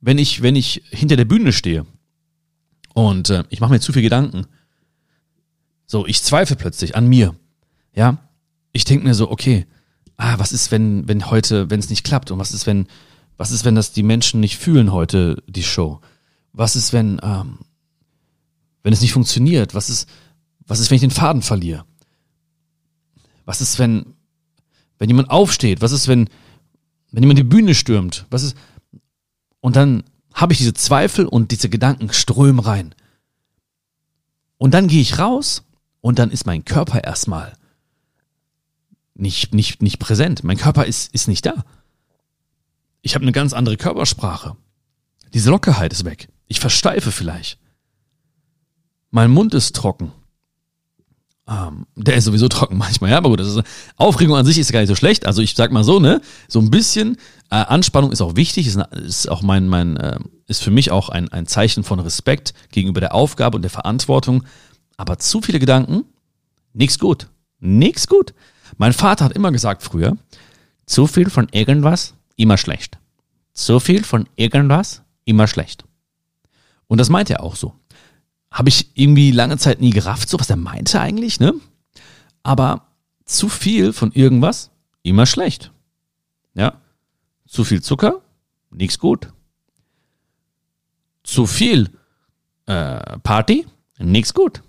Wenn 0.01 0.19
ich, 0.19 0.43
wenn 0.43 0.57
ich 0.57 0.83
hinter 0.91 1.17
der 1.17 1.25
Bühne 1.25 1.53
stehe 1.53 1.87
und 2.95 3.31
äh, 3.31 3.45
ich 3.49 3.61
mache 3.61 3.73
mir 3.73 3.81
zu 3.81 3.93
viel 3.93 4.03
Gedanken, 4.03 4.47
so, 5.87 6.07
ich 6.07 6.23
zweifle 6.23 6.57
plötzlich 6.57 6.95
an 6.95 7.07
mir 7.07 7.35
ja, 7.99 8.19
ich 8.71 8.85
denke 8.85 9.05
mir 9.05 9.15
so, 9.15 9.29
okay, 9.29 9.67
ah, 10.17 10.39
was 10.39 10.53
ist, 10.53 10.71
wenn, 10.71 11.09
wenn 11.09 11.31
heute, 11.31 11.69
wenn 11.69 11.81
es 11.81 11.91
nicht 11.91 12.05
klappt? 12.05 12.31
Und 12.31 12.39
was 12.39 12.53
ist, 12.53 12.65
wenn, 12.65 12.87
was 13.37 13.51
ist, 13.51 13.65
wenn 13.65 13.75
das 13.75 13.91
die 13.91 14.05
Menschen 14.05 14.39
nicht 14.39 14.57
fühlen 14.57 14.93
heute, 14.93 15.43
die 15.49 15.65
Show? 15.65 16.01
Was 16.53 16.77
ist, 16.77 16.93
wenn, 16.93 17.21
ähm, 17.25 17.59
wenn 18.85 18.93
es 18.93 19.01
nicht 19.01 19.13
funktioniert? 19.13 19.75
Was 19.75 19.91
ist, 19.91 20.09
was 20.69 20.79
ist, 20.79 20.91
wenn 20.91 20.97
ich 20.97 21.01
den 21.01 21.11
Faden 21.11 21.43
verliere? 21.43 21.85
Was 23.45 23.61
ist, 23.61 23.79
wenn, 23.79 24.15
wenn 24.99 25.09
jemand 25.09 25.31
aufsteht? 25.31 25.81
Was 25.81 25.93
ist, 25.93 26.07
wenn, 26.07 26.29
wenn 27.11 27.23
jemand 27.23 27.39
die 27.39 27.45
Bühne 27.45 27.75
stürmt? 27.75 28.27
Was 28.31 28.43
ist, 28.43 28.57
und 29.61 29.75
dann 29.75 30.05
habe 30.35 30.53
ich 30.53 30.59
diese 30.59 30.75
Zweifel 30.75 31.27
und 31.27 31.51
diese 31.51 31.69
Gedanken 31.69 32.13
strömen 32.13 32.61
rein. 32.61 32.95
Und 34.59 34.75
dann 34.75 34.87
gehe 34.87 35.01
ich 35.01 35.19
raus 35.19 35.65
und 36.01 36.19
dann 36.19 36.31
ist 36.31 36.47
mein 36.47 36.65
Körper 36.65 37.03
erstmal 37.03 37.57
nicht, 39.15 39.53
nicht, 39.53 39.83
nicht 39.83 39.99
präsent. 39.99 40.45
Mein 40.45 40.57
Körper 40.57 40.85
ist, 40.87 41.13
ist 41.13 41.29
nicht 41.29 41.45
da. 41.45 41.65
Ich 43.03 43.15
habe 43.15 43.23
eine 43.23 43.33
ganz 43.33 43.53
andere 43.53 43.77
Körpersprache. 43.77 44.57
Diese 45.35 45.51
Lockerheit 45.51 45.93
ist 45.93 46.05
weg. 46.05 46.29
Ich 46.47 46.61
versteife 46.61 47.11
vielleicht. 47.11 47.59
Mein 49.11 49.31
Mund 49.31 49.55
ist 49.55 49.75
trocken. 49.75 50.13
Ähm, 51.49 51.87
der 51.97 52.17
ist 52.17 52.25
sowieso 52.25 52.49
trocken 52.49 52.77
manchmal, 52.79 53.11
ja, 53.11 53.17
aber 53.17 53.31
gut, 53.31 53.41
ist, 53.41 53.63
Aufregung 53.97 54.37
an 54.37 54.45
sich 54.45 54.59
ist 54.59 54.71
gar 54.71 54.81
nicht 54.81 54.89
so 54.89 54.95
schlecht. 54.95 55.27
Also 55.27 55.41
ich 55.41 55.55
sag 55.55 55.73
mal 55.73 55.85
so, 55.85 55.99
ne, 55.99 56.21
so 56.47 56.61
ein 56.61 56.71
bisschen 56.71 57.17
äh, 57.51 57.57
Anspannung 57.57 58.13
ist 58.13 58.21
auch 58.21 58.37
wichtig, 58.37 58.67
ist, 58.67 58.79
ist 58.93 59.31
auch 59.31 59.43
mein, 59.43 59.67
mein, 59.67 59.97
äh, 59.97 60.19
ist 60.47 60.63
für 60.63 60.71
mich 60.71 60.91
auch 60.91 61.09
ein, 61.09 61.29
ein 61.33 61.47
Zeichen 61.47 61.85
von 61.85 62.01
Respekt 62.01 62.53
gegenüber 62.71 63.01
der 63.01 63.15
Aufgabe 63.15 63.57
und 63.57 63.63
der 63.63 63.71
Verantwortung. 63.71 64.45
Aber 64.99 65.19
zu 65.19 65.41
viele 65.41 65.59
Gedanken, 65.59 66.05
nix 66.75 66.99
gut. 66.99 67.29
Nix 67.61 68.07
gut. 68.07 68.35
Mein 68.77 68.93
Vater 68.93 69.25
hat 69.25 69.33
immer 69.33 69.51
gesagt 69.51 69.83
früher, 69.83 70.17
zu 70.85 71.07
viel 71.07 71.31
von 71.31 71.49
irgendwas, 71.51 72.15
immer 72.37 72.59
schlecht. 72.59 72.99
Zu 73.55 73.81
viel 73.81 74.05
von 74.05 74.29
irgendwas, 74.37 75.03
immer 75.25 75.47
schlecht. 75.49 75.85
Und 76.87 76.99
das 76.99 77.09
meint 77.09 77.31
er 77.31 77.43
auch 77.43 77.57
so 77.57 77.75
habe 78.59 78.71
ich 78.71 78.91
irgendwie 78.95 79.31
lange 79.31 79.57
Zeit 79.57 79.81
nie 79.81 79.91
gerafft, 79.91 80.29
so 80.29 80.41
was 80.41 80.51
er 80.51 80.57
meinte 80.57 81.01
eigentlich, 81.01 81.39
ne? 81.39 81.55
Aber 82.43 82.89
zu 83.25 83.49
viel 83.49 83.93
von 83.93 84.11
irgendwas, 84.11 84.73
immer 85.05 85.27
schlecht. 85.27 85.71
Ja? 86.55 86.81
Zu 87.47 87.63
viel 87.63 87.83
Zucker, 87.83 88.21
nichts 88.71 88.99
gut. 88.99 89.33
Zu 91.23 91.47
viel 91.47 91.89
äh, 92.67 93.19
Party, 93.21 93.65
nichts 93.99 94.35
gut. 94.35 94.65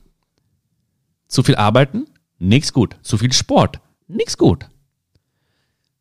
Zu 1.28 1.42
viel 1.42 1.56
Arbeiten, 1.56 2.06
nichts 2.38 2.72
gut. 2.74 2.96
Zu 3.02 3.18
viel 3.18 3.34
Sport, 3.34 3.82
nichts 4.08 4.38
gut. 4.38 4.70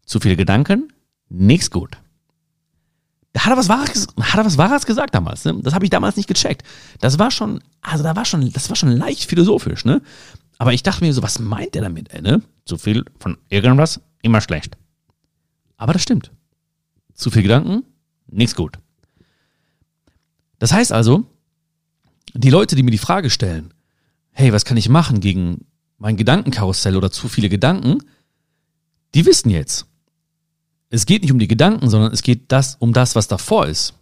Zu 0.05 0.21
viele 0.21 0.37
Gedanken, 0.37 0.93
nichts 1.31 1.71
gut. 1.71 1.97
Hat 3.39 3.53
er 3.53 3.57
was 3.57 3.69
Wahres, 3.69 4.09
hat 4.21 4.39
er 4.39 4.45
was 4.45 4.59
Wahres 4.59 4.85
gesagt 4.85 5.15
damals. 5.15 5.45
Ne? 5.45 5.55
Das 5.63 5.75
habe 5.75 5.85
ich 5.85 5.91
damals 5.91 6.17
nicht 6.17 6.29
gecheckt. 6.29 6.63
Das 7.01 7.19
war 7.19 7.31
schon, 7.31 7.63
also 7.81 8.03
da 8.03 8.17
war 8.17 8.25
schon, 8.25 8.53
das 8.53 8.69
war 8.69 8.77
schon 8.77 8.91
leicht 8.91 9.25
philosophisch, 9.25 9.85
ne? 9.85 10.03
Aber 10.59 10.73
ich 10.73 10.83
dachte 10.83 11.05
mir 11.05 11.15
so, 11.15 11.23
was 11.23 11.39
meint 11.39 11.77
er 11.77 11.83
damit, 11.83 12.13
ey, 12.13 12.21
ne? 12.21 12.43
Zu 12.65 12.79
viel 12.79 13.05
von 13.21 13.39
irgendwas, 13.49 14.01
immer 14.23 14.41
schlecht. 14.41 14.77
Aber 15.77 15.93
das 15.93 16.03
stimmt. 16.03 16.33
Zu 17.15 17.31
viel 17.31 17.43
Gedanken, 17.43 17.85
nichts 18.27 18.57
gut. 18.57 18.79
Das 20.59 20.73
heißt 20.73 20.93
also, 20.93 21.25
die 22.35 22.51
Leute, 22.51 22.77
die 22.77 22.83
mir 22.83 22.91
die 22.91 22.99
Frage 22.99 23.31
stellen, 23.31 23.73
hey, 24.33 24.53
was 24.53 24.65
kann 24.65 24.77
ich 24.77 24.89
machen 24.89 25.21
gegen 25.21 25.67
mein 25.99 26.17
Gedankenkarussell 26.17 26.97
oder 26.97 27.11
zu 27.11 27.29
viele 27.29 27.49
Gedanken, 27.49 27.99
die 29.15 29.27
wissen 29.27 29.51
jetzt, 29.51 29.87
es 30.91 31.07
geht 31.07 31.23
nicht 31.23 31.33
um 31.33 31.39
die 31.39 31.49
Gedanken, 31.49 31.91
sondern 31.91 32.13
es 32.13 32.23
geht 32.23 32.51
das, 32.51 32.77
um 32.79 32.93
das, 32.93 33.15
was 33.15 33.29
davor 33.29 33.67
ist. 33.67 33.95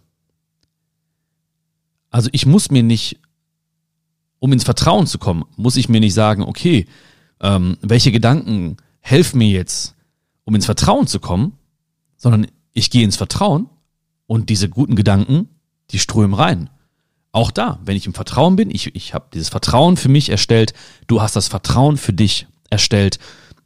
Also 2.09 2.29
ich 2.31 2.45
muss 2.45 2.71
mir 2.71 2.83
nicht, 2.83 3.19
um 4.39 4.53
ins 4.53 4.63
Vertrauen 4.63 5.07
zu 5.07 5.17
kommen, 5.17 5.45
muss 5.57 5.75
ich 5.75 5.89
mir 5.89 5.99
nicht 5.99 6.13
sagen, 6.13 6.43
okay, 6.43 6.87
ähm, 7.41 7.77
welche 7.81 8.11
Gedanken 8.11 8.77
helfen 9.01 9.39
mir 9.39 9.49
jetzt, 9.49 9.95
um 10.45 10.55
ins 10.55 10.65
Vertrauen 10.65 11.07
zu 11.07 11.19
kommen, 11.19 11.53
sondern 12.15 12.47
ich 12.73 12.89
gehe 12.89 13.03
ins 13.03 13.17
Vertrauen 13.17 13.69
und 14.25 14.49
diese 14.49 14.69
guten 14.69 14.95
Gedanken, 14.95 15.49
die 15.91 15.99
strömen 15.99 16.33
rein. 16.33 16.69
Auch 17.31 17.51
da, 17.51 17.79
wenn 17.83 17.97
ich 17.97 18.07
im 18.07 18.13
Vertrauen 18.13 18.55
bin, 18.55 18.71
ich, 18.71 18.95
ich 18.95 19.13
habe 19.13 19.27
dieses 19.33 19.49
Vertrauen 19.49 19.97
für 19.97 20.09
mich 20.09 20.29
erstellt, 20.29 20.73
du 21.07 21.21
hast 21.21 21.35
das 21.35 21.47
Vertrauen 21.47 21.97
für 21.97 22.13
dich 22.13 22.47
erstellt. 22.69 23.19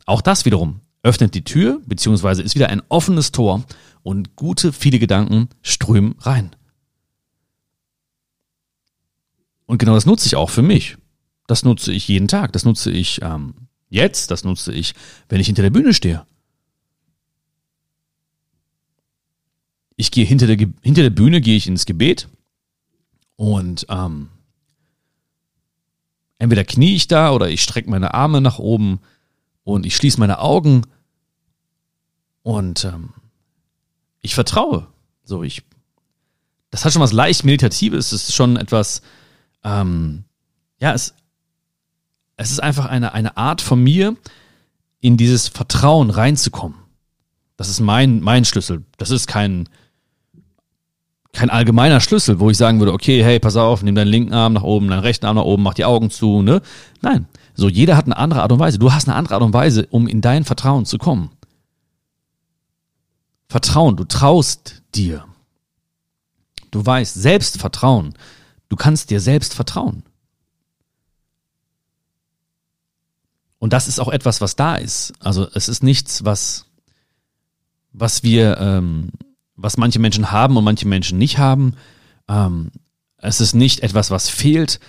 Auch 0.05 0.21
das 0.21 0.45
wiederum 0.45 0.80
öffnet 1.03 1.33
die 1.33 1.43
Tür, 1.43 1.81
beziehungsweise 1.85 2.41
ist 2.41 2.55
wieder 2.55 2.69
ein 2.69 2.81
offenes 2.89 3.31
Tor 3.31 3.63
und 4.03 4.35
gute, 4.35 4.73
viele 4.73 4.99
Gedanken 4.99 5.49
strömen 5.61 6.15
rein. 6.19 6.55
Und 9.65 9.77
genau 9.77 9.95
das 9.95 10.05
nutze 10.05 10.27
ich 10.27 10.35
auch 10.35 10.49
für 10.49 10.61
mich. 10.61 10.97
Das 11.47 11.63
nutze 11.63 11.91
ich 11.93 12.07
jeden 12.07 12.27
Tag. 12.27 12.51
Das 12.53 12.65
nutze 12.65 12.91
ich 12.91 13.21
ähm, 13.21 13.53
jetzt. 13.89 14.29
Das 14.31 14.43
nutze 14.43 14.73
ich, 14.73 14.93
wenn 15.29 15.39
ich 15.39 15.47
hinter 15.47 15.61
der 15.61 15.69
Bühne 15.69 15.93
stehe. 15.93 16.25
Ich 19.95 20.11
gehe 20.11 20.25
hinter 20.25 20.47
der, 20.47 20.57
hinter 20.81 21.03
der 21.03 21.09
Bühne, 21.09 21.41
gehe 21.41 21.55
ich 21.55 21.67
ins 21.67 21.85
Gebet 21.85 22.27
und 23.35 23.85
ähm, 23.89 24.29
entweder 26.37 26.63
knie 26.63 26.95
ich 26.95 27.07
da 27.07 27.31
oder 27.31 27.49
ich 27.49 27.61
strecke 27.61 27.89
meine 27.89 28.13
Arme 28.13 28.41
nach 28.41 28.59
oben 28.59 28.99
und 29.71 29.85
ich 29.85 29.95
schließe 29.95 30.19
meine 30.19 30.39
Augen 30.39 30.83
und 32.43 32.85
ähm, 32.85 33.09
ich 34.21 34.35
vertraue. 34.35 34.87
So, 35.23 35.43
ich, 35.43 35.63
das 36.69 36.85
hat 36.85 36.93
schon 36.93 37.01
was 37.01 37.13
leicht 37.13 37.43
Meditatives, 37.43 38.11
es 38.11 38.29
ist 38.29 38.35
schon 38.35 38.57
etwas, 38.57 39.01
ähm, 39.63 40.23
ja, 40.79 40.93
es, 40.93 41.13
es 42.37 42.51
ist 42.51 42.61
einfach 42.61 42.85
eine, 42.85 43.13
eine 43.13 43.37
Art 43.37 43.61
von 43.61 43.81
mir, 43.81 44.15
in 45.01 45.17
dieses 45.17 45.47
Vertrauen 45.47 46.11
reinzukommen. 46.11 46.77
Das 47.57 47.69
ist 47.69 47.79
mein, 47.79 48.21
mein 48.21 48.45
Schlüssel. 48.45 48.83
Das 48.97 49.09
ist 49.09 49.27
kein, 49.27 49.67
kein 51.33 51.49
allgemeiner 51.49 51.99
Schlüssel, 51.99 52.39
wo 52.39 52.49
ich 52.49 52.57
sagen 52.57 52.79
würde, 52.79 52.93
okay, 52.93 53.23
hey, 53.23 53.39
pass 53.39 53.55
auf, 53.55 53.83
nimm 53.83 53.95
deinen 53.95 54.07
linken 54.07 54.33
Arm 54.33 54.53
nach 54.53 54.63
oben, 54.63 54.87
deinen 54.87 54.99
rechten 54.99 55.25
Arm 55.25 55.35
nach 55.35 55.43
oben, 55.43 55.63
mach 55.63 55.73
die 55.73 55.85
Augen 55.85 56.09
zu, 56.09 56.41
ne? 56.41 56.61
Nein. 57.01 57.27
So, 57.61 57.69
jeder 57.69 57.95
hat 57.95 58.05
eine 58.05 58.17
andere 58.17 58.41
Art 58.41 58.51
und 58.51 58.57
Weise. 58.57 58.79
Du 58.79 58.91
hast 58.91 59.07
eine 59.07 59.15
andere 59.15 59.35
Art 59.35 59.43
und 59.43 59.53
Weise, 59.53 59.85
um 59.91 60.07
in 60.07 60.19
dein 60.19 60.45
Vertrauen 60.45 60.87
zu 60.87 60.97
kommen. 60.97 61.29
Vertrauen, 63.49 63.95
du 63.95 64.03
traust 64.03 64.81
dir. 64.95 65.25
Du 66.71 66.83
weißt, 66.83 67.13
Selbstvertrauen. 67.13 68.15
Du 68.67 68.75
kannst 68.75 69.11
dir 69.11 69.19
selbst 69.19 69.53
vertrauen. 69.53 70.01
Und 73.59 73.73
das 73.73 73.87
ist 73.87 73.99
auch 73.99 74.09
etwas, 74.09 74.41
was 74.41 74.55
da 74.55 74.77
ist. 74.77 75.13
Also 75.19 75.47
es 75.53 75.69
ist 75.69 75.83
nichts, 75.83 76.25
was, 76.25 76.65
was 77.91 78.23
wir, 78.23 78.57
ähm, 78.57 79.11
was 79.55 79.77
manche 79.77 79.99
Menschen 79.99 80.31
haben 80.31 80.57
und 80.57 80.63
manche 80.63 80.87
Menschen 80.87 81.19
nicht 81.19 81.37
haben. 81.37 81.75
Ähm, 82.27 82.71
es 83.17 83.39
ist 83.39 83.53
nicht 83.53 83.81
etwas, 83.81 84.09
was 84.09 84.29
fehlt. 84.29 84.79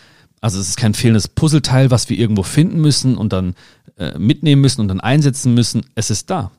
Also 0.43 0.59
es 0.59 0.69
ist 0.69 0.77
kein 0.77 0.93
fehlendes 0.93 1.29
Puzzleteil, 1.29 1.93
was 1.93 2.11
wir 2.11 2.19
irgendwo 2.19 2.43
finden 2.43 2.81
müssen 2.81 3.17
und 3.17 3.33
dann 3.33 3.55
äh, 3.97 4.19
mitnehmen 4.19 4.61
müssen 4.61 4.81
und 4.81 4.89
dann 4.89 5.01
einsetzen 5.01 5.55
müssen. 5.55 5.87
Es 5.95 6.11
ist 6.11 6.31
da. 6.31 6.51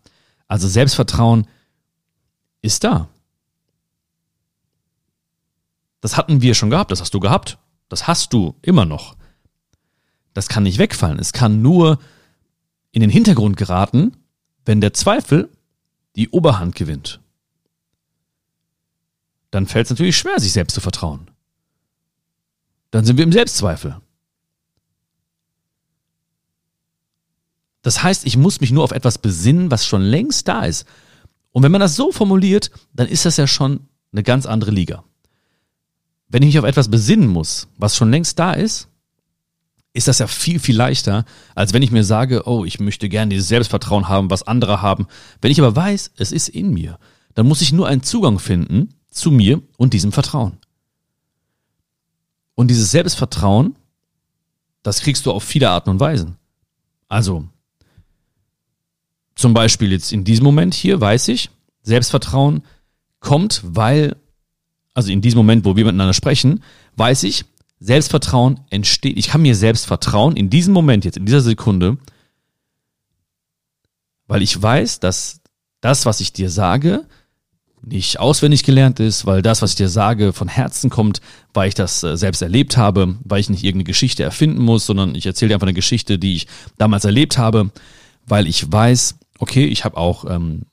Also 0.47 0.69
Selbstvertrauen 0.69 1.47
ist 2.61 2.85
da. 2.85 3.09
Das 5.99 6.15
hatten 6.15 6.41
wir 6.41 6.55
schon 6.55 6.69
gehabt, 6.69 6.91
das 6.91 7.01
hast 7.01 7.13
du 7.13 7.19
gehabt. 7.19 7.57
Das 7.89 8.07
hast 8.07 8.31
du 8.31 8.55
immer 8.61 8.85
noch. 8.85 9.17
Das 10.33 10.47
kann 10.47 10.63
nicht 10.63 10.79
wegfallen. 10.79 11.19
Es 11.19 11.33
kann 11.33 11.61
nur 11.61 11.99
in 12.93 13.01
den 13.01 13.09
Hintergrund 13.09 13.57
geraten, 13.57 14.15
wenn 14.65 14.79
der 14.79 14.93
Zweifel 14.93 15.49
die 16.15 16.29
Oberhand 16.29 16.75
gewinnt. 16.75 17.19
Dann 19.51 19.67
fällt 19.67 19.87
es 19.87 19.89
natürlich 19.89 20.15
schwer, 20.15 20.39
sich 20.39 20.53
selbst 20.53 20.73
zu 20.73 20.81
vertrauen. 20.81 21.27
Dann 22.93 23.05
sind 23.05 23.17
wir 23.17 23.23
im 23.23 23.31
Selbstzweifel. 23.31 23.99
Das 27.81 28.03
heißt, 28.03 28.23
ich 28.27 28.37
muss 28.37 28.61
mich 28.61 28.71
nur 28.71 28.83
auf 28.83 28.91
etwas 28.91 29.17
besinnen, 29.17 29.71
was 29.71 29.87
schon 29.87 30.03
längst 30.03 30.47
da 30.47 30.63
ist. 30.63 30.85
Und 31.51 31.63
wenn 31.63 31.71
man 31.71 31.81
das 31.81 31.95
so 31.95 32.11
formuliert, 32.11 32.69
dann 32.93 33.07
ist 33.07 33.25
das 33.25 33.37
ja 33.37 33.47
schon 33.47 33.87
eine 34.11 34.21
ganz 34.21 34.45
andere 34.45 34.69
Liga. 34.69 35.03
Wenn 36.27 36.43
ich 36.43 36.49
mich 36.49 36.59
auf 36.59 36.65
etwas 36.65 36.89
besinnen 36.89 37.27
muss, 37.27 37.67
was 37.79 37.95
schon 37.97 38.11
längst 38.11 38.37
da 38.37 38.53
ist, 38.53 38.89
ist 39.93 40.07
das 40.07 40.19
ja 40.19 40.27
viel, 40.27 40.59
viel 40.59 40.77
leichter, 40.77 41.25
als 41.55 41.73
wenn 41.73 41.81
ich 41.81 41.89
mir 41.89 42.03
sage, 42.03 42.43
oh, 42.45 42.63
ich 42.63 42.79
möchte 42.79 43.09
gerne 43.09 43.33
dieses 43.33 43.47
Selbstvertrauen 43.47 44.07
haben, 44.07 44.29
was 44.29 44.43
andere 44.43 44.83
haben. 44.83 45.07
Wenn 45.41 45.51
ich 45.51 45.59
aber 45.59 45.75
weiß, 45.75 46.11
es 46.17 46.31
ist 46.31 46.47
in 46.47 46.71
mir, 46.71 46.99
dann 47.33 47.47
muss 47.47 47.61
ich 47.61 47.73
nur 47.73 47.87
einen 47.87 48.03
Zugang 48.03 48.37
finden 48.37 48.89
zu 49.09 49.31
mir 49.31 49.63
und 49.77 49.93
diesem 49.93 50.11
Vertrauen. 50.11 50.59
Und 52.55 52.69
dieses 52.69 52.91
Selbstvertrauen, 52.91 53.75
das 54.83 55.01
kriegst 55.01 55.25
du 55.25 55.31
auf 55.31 55.43
viele 55.43 55.69
Arten 55.69 55.89
und 55.89 55.99
Weisen. 55.99 56.37
Also, 57.07 57.47
zum 59.35 59.53
Beispiel 59.53 59.91
jetzt 59.91 60.11
in 60.11 60.23
diesem 60.23 60.43
Moment 60.43 60.73
hier 60.73 61.01
weiß 61.01 61.27
ich, 61.29 61.49
Selbstvertrauen 61.81 62.63
kommt, 63.19 63.61
weil, 63.63 64.15
also 64.93 65.11
in 65.11 65.21
diesem 65.21 65.37
Moment, 65.37 65.65
wo 65.65 65.75
wir 65.75 65.85
miteinander 65.85 66.13
sprechen, 66.13 66.63
weiß 66.95 67.23
ich, 67.23 67.45
Selbstvertrauen 67.79 68.61
entsteht, 68.69 69.17
ich 69.17 69.27
kann 69.27 69.41
mir 69.41 69.55
selbst 69.55 69.85
vertrauen 69.85 70.37
in 70.37 70.49
diesem 70.49 70.73
Moment 70.73 71.05
jetzt, 71.05 71.17
in 71.17 71.25
dieser 71.25 71.41
Sekunde, 71.41 71.97
weil 74.27 74.41
ich 74.41 74.61
weiß, 74.61 74.99
dass 74.99 75.41
das, 75.81 76.05
was 76.05 76.21
ich 76.21 76.31
dir 76.31 76.49
sage, 76.49 77.05
nicht 77.85 78.19
auswendig 78.19 78.63
gelernt 78.63 78.99
ist, 78.99 79.25
weil 79.25 79.41
das, 79.41 79.61
was 79.61 79.71
ich 79.71 79.75
dir 79.75 79.89
sage, 79.89 80.33
von 80.33 80.47
Herzen 80.47 80.89
kommt, 80.89 81.21
weil 81.53 81.67
ich 81.67 81.75
das 81.75 82.03
äh, 82.03 82.17
selbst 82.17 82.41
erlebt 82.41 82.77
habe, 82.77 83.17
weil 83.23 83.39
ich 83.39 83.49
nicht 83.49 83.63
irgendeine 83.63 83.85
Geschichte 83.85 84.23
erfinden 84.23 84.61
muss, 84.61 84.85
sondern 84.85 85.15
ich 85.15 85.25
erzähle 85.25 85.49
dir 85.49 85.55
einfach 85.55 85.67
eine 85.67 85.73
Geschichte, 85.73 86.17
die 86.17 86.35
ich 86.35 86.47
damals 86.77 87.05
erlebt 87.05 87.37
habe, 87.37 87.71
weil 88.25 88.47
ich 88.47 88.71
weiß, 88.71 89.15
okay, 89.39 89.65
ich 89.65 89.83
habe 89.83 89.97
auch 89.97 90.25
ähm, 90.29 90.63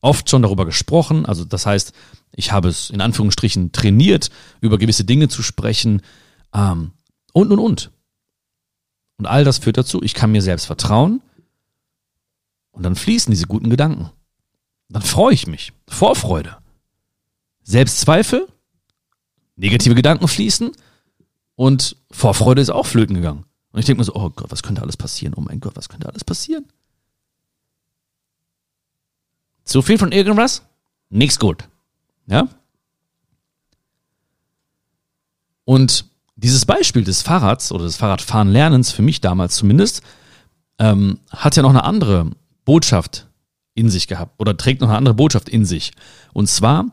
oft 0.00 0.30
schon 0.30 0.42
darüber 0.42 0.64
gesprochen, 0.64 1.26
also 1.26 1.44
das 1.44 1.66
heißt, 1.66 1.92
ich 2.36 2.52
habe 2.52 2.68
es 2.68 2.90
in 2.90 3.00
Anführungsstrichen 3.00 3.72
trainiert, 3.72 4.30
über 4.60 4.78
gewisse 4.78 5.04
Dinge 5.04 5.28
zu 5.28 5.42
sprechen 5.42 6.02
ähm, 6.54 6.92
und, 7.32 7.50
und, 7.50 7.58
und. 7.58 7.90
Und 9.16 9.26
all 9.26 9.44
das 9.44 9.58
führt 9.58 9.76
dazu, 9.76 10.02
ich 10.02 10.14
kann 10.14 10.32
mir 10.32 10.42
selbst 10.42 10.66
vertrauen 10.66 11.20
und 12.72 12.82
dann 12.82 12.96
fließen 12.96 13.30
diese 13.30 13.46
guten 13.46 13.70
Gedanken. 13.70 14.10
Dann 14.94 15.02
freue 15.02 15.34
ich 15.34 15.48
mich. 15.48 15.72
Vorfreude. 15.88 16.56
Selbstzweifel, 17.64 18.46
negative 19.56 19.96
Gedanken 19.96 20.28
fließen 20.28 20.70
und 21.56 21.96
Vorfreude 22.12 22.62
ist 22.62 22.70
auch 22.70 22.86
flöten 22.86 23.16
gegangen. 23.16 23.44
Und 23.72 23.80
ich 23.80 23.86
denke 23.86 23.98
mir 23.98 24.04
so, 24.04 24.14
oh 24.14 24.30
Gott, 24.30 24.52
was 24.52 24.62
könnte 24.62 24.82
alles 24.82 24.96
passieren? 24.96 25.34
Oh 25.34 25.40
mein 25.40 25.58
Gott, 25.58 25.74
was 25.74 25.88
könnte 25.88 26.08
alles 26.08 26.22
passieren? 26.22 26.66
Zu 29.64 29.82
viel 29.82 29.98
von 29.98 30.12
irgendwas? 30.12 30.62
Nichts 31.10 31.40
gut. 31.40 31.68
Ja? 32.26 32.46
Und 35.64 36.04
dieses 36.36 36.66
Beispiel 36.66 37.02
des 37.02 37.22
Fahrrads 37.22 37.72
oder 37.72 37.82
des 37.82 37.96
Fahrradfahren 37.96 38.48
Lernens, 38.48 38.92
für 38.92 39.02
mich 39.02 39.20
damals 39.20 39.56
zumindest, 39.56 40.02
ähm, 40.78 41.18
hat 41.30 41.56
ja 41.56 41.64
noch 41.64 41.70
eine 41.70 41.82
andere 41.82 42.30
Botschaft 42.64 43.26
in 43.74 43.90
sich 43.90 44.06
gehabt 44.06 44.40
oder 44.40 44.56
trägt 44.56 44.80
noch 44.80 44.88
eine 44.88 44.98
andere 44.98 45.14
Botschaft 45.14 45.48
in 45.48 45.64
sich. 45.64 45.92
Und 46.32 46.48
zwar 46.48 46.86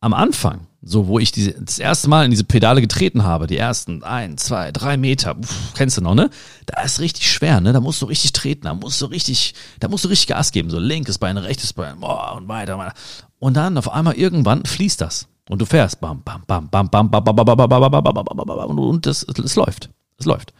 am 0.00 0.14
Anfang, 0.14 0.66
so 0.82 1.08
wo 1.08 1.18
ich 1.18 1.32
diese, 1.32 1.52
das 1.52 1.78
erste 1.78 2.08
Mal 2.08 2.24
in 2.24 2.30
diese 2.30 2.44
Pedale 2.44 2.80
getreten 2.80 3.24
habe, 3.24 3.46
die 3.46 3.56
ersten 3.56 4.04
ein, 4.04 4.38
zwei, 4.38 4.70
drei 4.70 4.96
Meter, 4.96 5.34
pf, 5.34 5.74
kennst 5.74 5.96
du 5.96 6.02
noch, 6.02 6.14
ne? 6.14 6.30
Da 6.66 6.82
ist 6.82 7.00
richtig 7.00 7.30
schwer, 7.32 7.60
ne? 7.60 7.72
Da 7.72 7.80
musst 7.80 8.02
du 8.02 8.06
richtig 8.06 8.32
treten, 8.32 8.64
da 8.64 8.74
musst 8.74 9.00
du 9.00 9.06
richtig, 9.06 9.54
da 9.80 9.88
musst 9.88 10.04
du 10.04 10.08
richtig 10.08 10.28
Gas 10.28 10.52
geben, 10.52 10.70
so 10.70 10.78
linkes 10.78 11.18
Bein, 11.18 11.38
rechtes 11.38 11.72
Bein, 11.72 11.98
boah, 12.00 12.34
und 12.36 12.46
weiter, 12.46 12.78
weiter. 12.78 12.94
Und 13.38 13.56
dann 13.56 13.76
auf 13.78 13.90
einmal 13.90 14.14
irgendwann 14.14 14.64
fließt 14.64 15.00
das 15.00 15.26
und 15.48 15.60
du 15.60 15.66
fährst, 15.66 16.00
bam, 16.00 16.22
bam, 16.22 16.44
bam, 16.46 16.68
bam, 16.68 16.88
bam, 16.88 17.10
bam, 17.10 17.24
bam, 17.24 17.34
bam, 17.34 17.46
bam, 17.46 17.56
bam, 17.56 17.68
bam, 17.68 17.90
bam, 17.90 18.14
bam, 18.14 18.36
bam, 18.36 18.46
bam, 18.46 18.78
und 18.78 19.06
das, 19.06 19.24
es 19.24 19.56
läuft, 19.56 19.90
es 20.18 20.26
läuft. 20.26 20.52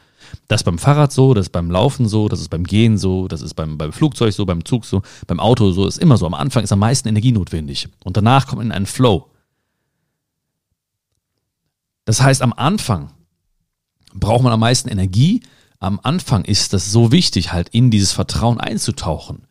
Das 0.49 0.61
ist 0.61 0.65
beim 0.65 0.79
Fahrrad 0.79 1.13
so, 1.13 1.35
das 1.35 1.47
ist 1.47 1.53
beim 1.53 1.71
Laufen 1.71 2.09
so, 2.09 2.29
das 2.29 2.41
ist 2.41 2.49
beim 2.49 2.65
Gehen 2.65 2.99
so, 2.99 3.29
das 3.29 3.43
ist 3.43 3.55
beim, 3.55 3.79
beim 3.79 3.93
Flugzeug 3.93 4.33
so, 4.33 4.47
beim 4.47 4.65
Zug 4.65 4.85
so, 4.85 5.03
beim 5.27 5.41
Auto 5.41 5.73
so, 5.73 5.87
ist 5.87 5.99
immer 5.99 6.17
so. 6.17 6.27
Am 6.27 6.35
Anfang 6.35 6.65
ist 6.65 6.73
am 6.73 6.79
meisten 6.79 7.09
Energie 7.09 7.33
notwendig 7.33 7.89
und 8.05 8.17
danach 8.17 8.47
kommt 8.47 8.63
in 8.63 8.73
einen 8.73 8.87
Flow. 8.87 9.31
Das 12.05 12.23
heißt, 12.23 12.43
am 12.43 12.53
Anfang 12.53 13.11
braucht 14.15 14.43
man 14.43 14.53
am 14.53 14.61
meisten 14.61 14.89
Energie. 14.89 15.43
Am 15.79 16.01
Anfang 16.03 16.45
ist 16.45 16.73
das 16.73 16.91
so 16.91 17.13
wichtig, 17.13 17.53
halt 17.53 17.69
in 17.71 17.91
dieses 17.91 18.13
Vertrauen 18.13 18.61
einzutauchen. 18.61 19.47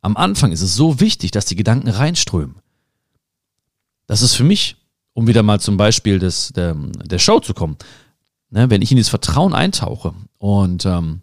Am 0.00 0.16
Anfang 0.16 0.52
ist 0.52 0.62
es 0.62 0.74
so 0.74 1.00
wichtig, 1.00 1.32
dass 1.32 1.46
die 1.46 1.56
Gedanken 1.56 1.88
reinströmen. 1.88 2.56
Das 4.06 4.22
ist 4.22 4.34
für 4.34 4.44
mich, 4.44 4.76
um 5.14 5.26
wieder 5.26 5.42
mal 5.42 5.60
zum 5.60 5.76
Beispiel 5.76 6.18
des, 6.18 6.50
der, 6.54 6.74
der 6.74 7.18
Show 7.18 7.40
zu 7.40 7.54
kommen, 7.54 7.76
Ne, 8.56 8.70
wenn 8.70 8.80
ich 8.80 8.90
in 8.90 8.96
dieses 8.96 9.10
Vertrauen 9.10 9.52
eintauche 9.52 10.14
und 10.38 10.86
ähm, 10.86 11.20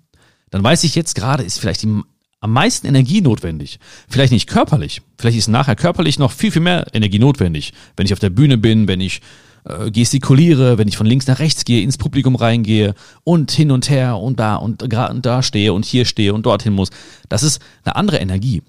dann 0.51 0.63
weiß 0.63 0.83
ich 0.83 0.93
jetzt 0.93 1.15
gerade, 1.15 1.41
ist 1.41 1.59
vielleicht 1.59 1.81
die, 1.81 2.01
am 2.41 2.51
meisten 2.51 2.85
Energie 2.85 3.21
notwendig. 3.21 3.79
Vielleicht 4.07 4.31
nicht 4.31 4.47
körperlich, 4.47 5.01
vielleicht 5.17 5.39
ist 5.39 5.47
nachher 5.47 5.75
körperlich 5.75 6.19
noch 6.19 6.31
viel, 6.31 6.51
viel 6.51 6.61
mehr 6.61 6.85
Energie 6.93 7.17
notwendig. 7.17 7.73
Wenn 7.97 8.05
ich 8.05 8.13
auf 8.13 8.19
der 8.19 8.29
Bühne 8.29 8.59
bin, 8.59 8.87
wenn 8.87 9.01
ich 9.01 9.21
äh, 9.63 9.89
gestikuliere, 9.89 10.77
wenn 10.77 10.87
ich 10.87 10.95
von 10.95 11.07
links 11.07 11.25
nach 11.25 11.39
rechts 11.39 11.65
gehe, 11.65 11.81
ins 11.81 11.97
Publikum 11.97 12.35
reingehe 12.35 12.93
und 13.23 13.49
hin 13.49 13.71
und 13.71 13.89
her 13.89 14.19
und 14.19 14.39
da 14.39 14.57
und, 14.57 14.83
und 14.83 15.25
da 15.25 15.41
stehe 15.41 15.73
und 15.73 15.85
hier 15.85 16.05
stehe 16.05 16.35
und 16.35 16.45
dorthin 16.45 16.73
muss. 16.73 16.91
Das 17.29 17.41
ist 17.41 17.63
eine 17.83 17.95
andere 17.95 18.17
Energie. 18.17 18.61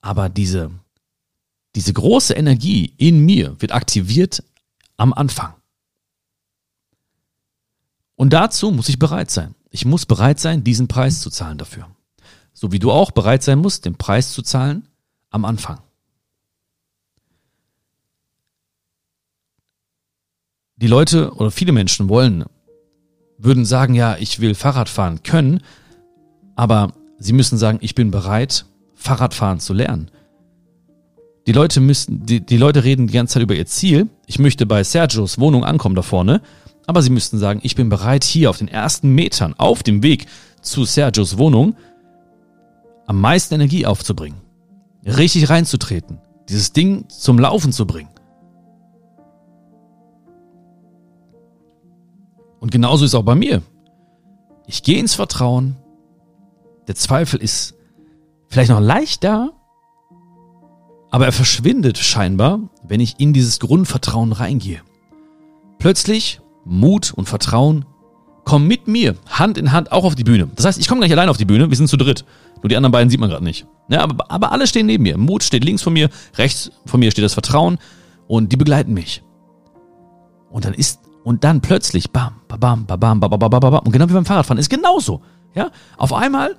Aber 0.00 0.30
diese, 0.30 0.70
diese 1.76 1.92
große 1.92 2.32
Energie 2.32 2.94
in 2.96 3.26
mir 3.26 3.56
wird 3.58 3.72
aktiviert 3.72 4.42
am 4.96 5.12
Anfang. 5.12 5.52
Und 8.24 8.32
dazu 8.32 8.70
muss 8.70 8.88
ich 8.88 8.98
bereit 8.98 9.30
sein. 9.30 9.54
Ich 9.68 9.84
muss 9.84 10.06
bereit 10.06 10.40
sein, 10.40 10.64
diesen 10.64 10.88
Preis 10.88 11.20
zu 11.20 11.28
zahlen 11.28 11.58
dafür. 11.58 11.88
So 12.54 12.72
wie 12.72 12.78
du 12.78 12.90
auch 12.90 13.10
bereit 13.10 13.42
sein 13.42 13.58
musst, 13.58 13.84
den 13.84 13.96
Preis 13.96 14.32
zu 14.32 14.40
zahlen 14.40 14.88
am 15.28 15.44
Anfang. 15.44 15.80
Die 20.76 20.86
Leute 20.86 21.34
oder 21.34 21.50
viele 21.50 21.72
Menschen 21.72 22.08
wollen, 22.08 22.46
würden 23.36 23.66
sagen, 23.66 23.92
ja, 23.92 24.16
ich 24.16 24.40
will 24.40 24.54
Fahrrad 24.54 24.88
fahren 24.88 25.22
können, 25.22 25.60
aber 26.56 26.94
sie 27.18 27.34
müssen 27.34 27.58
sagen, 27.58 27.76
ich 27.82 27.94
bin 27.94 28.10
bereit, 28.10 28.64
Fahrradfahren 28.94 29.60
zu 29.60 29.74
lernen. 29.74 30.10
Die 31.46 31.52
Leute 31.52 31.78
müssen, 31.80 32.24
die, 32.24 32.40
die 32.40 32.56
Leute 32.56 32.84
reden 32.84 33.06
die 33.06 33.12
ganze 33.12 33.34
Zeit 33.34 33.42
über 33.42 33.54
ihr 33.54 33.66
Ziel. 33.66 34.08
Ich 34.24 34.38
möchte 34.38 34.64
bei 34.64 34.82
Sergios 34.82 35.38
Wohnung 35.38 35.62
ankommen 35.62 35.94
da 35.94 36.00
vorne 36.00 36.40
aber 36.86 37.02
sie 37.02 37.10
müssten 37.10 37.38
sagen, 37.38 37.60
ich 37.62 37.76
bin 37.76 37.88
bereit, 37.88 38.24
hier 38.24 38.50
auf 38.50 38.58
den 38.58 38.68
ersten 38.68 39.14
Metern 39.14 39.54
auf 39.56 39.82
dem 39.82 40.02
Weg 40.02 40.26
zu 40.60 40.84
Sergios 40.84 41.38
Wohnung 41.38 41.76
am 43.06 43.20
meisten 43.20 43.54
Energie 43.54 43.86
aufzubringen. 43.86 44.40
Richtig 45.04 45.50
reinzutreten. 45.50 46.20
Dieses 46.48 46.72
Ding 46.72 47.08
zum 47.08 47.38
Laufen 47.38 47.72
zu 47.72 47.86
bringen. 47.86 48.10
Und 52.60 52.70
genauso 52.70 53.04
ist 53.04 53.14
auch 53.14 53.24
bei 53.24 53.34
mir. 53.34 53.62
Ich 54.66 54.82
gehe 54.82 54.98
ins 54.98 55.14
Vertrauen. 55.14 55.76
Der 56.88 56.94
Zweifel 56.94 57.40
ist 57.40 57.74
vielleicht 58.48 58.70
noch 58.70 58.80
leicht 58.80 59.24
da, 59.24 59.50
aber 61.10 61.26
er 61.26 61.32
verschwindet 61.32 61.98
scheinbar, 61.98 62.60
wenn 62.82 63.00
ich 63.00 63.20
in 63.20 63.32
dieses 63.32 63.60
Grundvertrauen 63.60 64.32
reingehe. 64.32 64.80
Plötzlich 65.78 66.40
Mut 66.64 67.12
und 67.12 67.28
Vertrauen 67.28 67.84
kommen 68.44 68.66
mit 68.66 68.88
mir 68.88 69.16
Hand 69.26 69.58
in 69.58 69.72
Hand 69.72 69.92
auch 69.92 70.04
auf 70.04 70.14
die 70.14 70.24
Bühne. 70.24 70.48
Das 70.54 70.64
heißt, 70.64 70.78
ich 70.78 70.88
komme 70.88 71.00
gar 71.00 71.06
nicht 71.06 71.16
allein 71.16 71.28
auf 71.28 71.36
die 71.36 71.44
Bühne, 71.44 71.70
wir 71.70 71.76
sind 71.76 71.88
zu 71.88 71.96
dritt. 71.96 72.24
Nur 72.62 72.68
die 72.68 72.76
anderen 72.76 72.92
beiden 72.92 73.10
sieht 73.10 73.20
man 73.20 73.30
gerade 73.30 73.44
nicht. 73.44 73.66
Ja, 73.88 74.02
aber, 74.02 74.30
aber 74.30 74.52
alle 74.52 74.66
stehen 74.66 74.86
neben 74.86 75.02
mir. 75.02 75.18
Mut 75.18 75.42
steht 75.42 75.64
links 75.64 75.82
von 75.82 75.92
mir, 75.92 76.08
rechts 76.36 76.70
von 76.86 77.00
mir 77.00 77.10
steht 77.10 77.24
das 77.24 77.34
Vertrauen 77.34 77.78
und 78.26 78.52
die 78.52 78.56
begleiten 78.56 78.94
mich. 78.94 79.22
Und 80.50 80.64
dann 80.64 80.74
ist, 80.74 81.00
und 81.24 81.44
dann 81.44 81.60
plötzlich, 81.60 82.10
bam, 82.10 82.34
bam, 82.48 82.60
bam, 82.60 82.86
bam, 82.86 83.20
bam, 83.20 83.30
bam, 83.30 83.38
bam, 83.38 83.60
bam, 83.60 83.78
und 83.80 83.92
genau 83.92 84.08
wie 84.08 84.14
beim 84.14 84.24
Fahrradfahren 84.24 84.58
ist 84.58 84.70
genauso. 84.70 85.22
Ja, 85.54 85.70
auf 85.96 86.12
einmal 86.12 86.56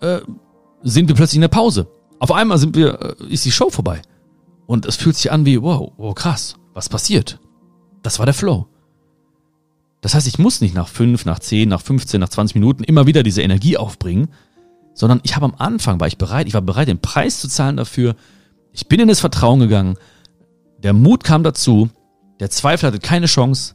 äh, 0.00 0.20
sind 0.82 1.08
wir 1.08 1.14
plötzlich 1.14 1.36
in 1.36 1.42
der 1.42 1.48
Pause. 1.48 1.88
Auf 2.18 2.32
einmal 2.32 2.58
sind 2.58 2.76
wir, 2.76 3.16
äh, 3.20 3.32
ist 3.32 3.44
die 3.44 3.52
Show 3.52 3.70
vorbei. 3.70 4.02
Und 4.66 4.86
es 4.86 4.96
fühlt 4.96 5.16
sich 5.16 5.32
an 5.32 5.46
wie, 5.46 5.60
wow, 5.60 5.92
wow, 5.96 6.14
krass, 6.14 6.54
was 6.74 6.88
passiert? 6.88 7.40
Das 8.02 8.18
war 8.18 8.26
der 8.26 8.34
Flow. 8.34 8.66
Das 10.00 10.14
heißt, 10.14 10.26
ich 10.26 10.38
muss 10.38 10.60
nicht 10.60 10.74
nach 10.74 10.88
fünf, 10.88 11.24
nach 11.24 11.38
zehn, 11.38 11.68
nach 11.68 11.82
15, 11.82 12.20
nach 12.20 12.28
20 12.28 12.54
Minuten 12.54 12.84
immer 12.84 13.06
wieder 13.06 13.22
diese 13.22 13.42
Energie 13.42 13.76
aufbringen, 13.76 14.28
sondern 14.94 15.20
ich 15.22 15.36
habe 15.36 15.46
am 15.46 15.54
Anfang, 15.58 16.00
war 16.00 16.08
ich 16.08 16.18
bereit, 16.18 16.46
ich 16.46 16.54
war 16.54 16.62
bereit, 16.62 16.88
den 16.88 17.00
Preis 17.00 17.40
zu 17.40 17.48
zahlen 17.48 17.76
dafür. 17.76 18.16
Ich 18.72 18.88
bin 18.88 19.00
in 19.00 19.08
das 19.08 19.20
Vertrauen 19.20 19.60
gegangen. 19.60 19.96
Der 20.82 20.92
Mut 20.92 21.24
kam 21.24 21.42
dazu. 21.42 21.90
Der 22.40 22.50
Zweifel 22.50 22.86
hatte 22.86 22.98
keine 22.98 23.26
Chance. 23.26 23.74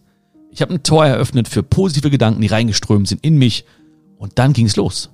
Ich 0.49 0.61
habe 0.61 0.73
ein 0.73 0.83
Tor 0.83 1.05
eröffnet 1.05 1.47
für 1.47 1.63
positive 1.63 2.09
Gedanken, 2.09 2.41
die 2.41 2.47
reingeströmt 2.47 3.07
sind 3.07 3.23
in 3.23 3.37
mich. 3.37 3.65
Und 4.17 4.39
dann 4.39 4.53
ging 4.53 4.65
es 4.65 4.75
los. 4.75 5.11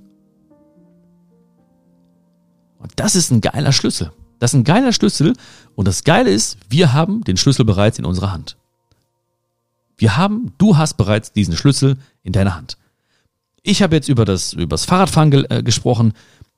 Und 2.78 2.94
das 2.96 3.16
ist 3.16 3.32
ein 3.32 3.42
geiler 3.42 3.74
Schlüssel. 3.74 4.12
Das 4.40 4.54
ist 4.54 4.60
ein 4.60 4.64
geiler 4.64 4.94
Schlüssel. 4.94 5.34
Und 5.76 5.88
das 5.88 6.04
Geile 6.04 6.30
ist, 6.32 6.58
wir 6.70 6.94
haben 6.94 7.24
den 7.24 7.38
Schlüssel 7.38 7.66
bereits 7.66 8.00
in 8.00 8.06
unserer 8.06 8.32
Hand. 8.32 8.58
Wir 10.02 10.18
haben, 10.18 10.52
du 10.58 10.78
hast 10.78 10.96
bereits 10.96 11.32
diesen 11.32 11.56
Schlüssel 11.56 11.96
in 12.24 12.34
deiner 12.34 12.56
Hand. 12.56 12.76
Ich 13.62 13.84
habe 13.84 13.96
jetzt 13.96 14.10
über 14.10 14.26
das, 14.26 14.54
über 14.54 14.74
das 14.74 14.86
Fahrradfahren 14.86 15.30
ge 15.30 15.46
äh, 15.50 15.62
gesprochen 15.62 16.14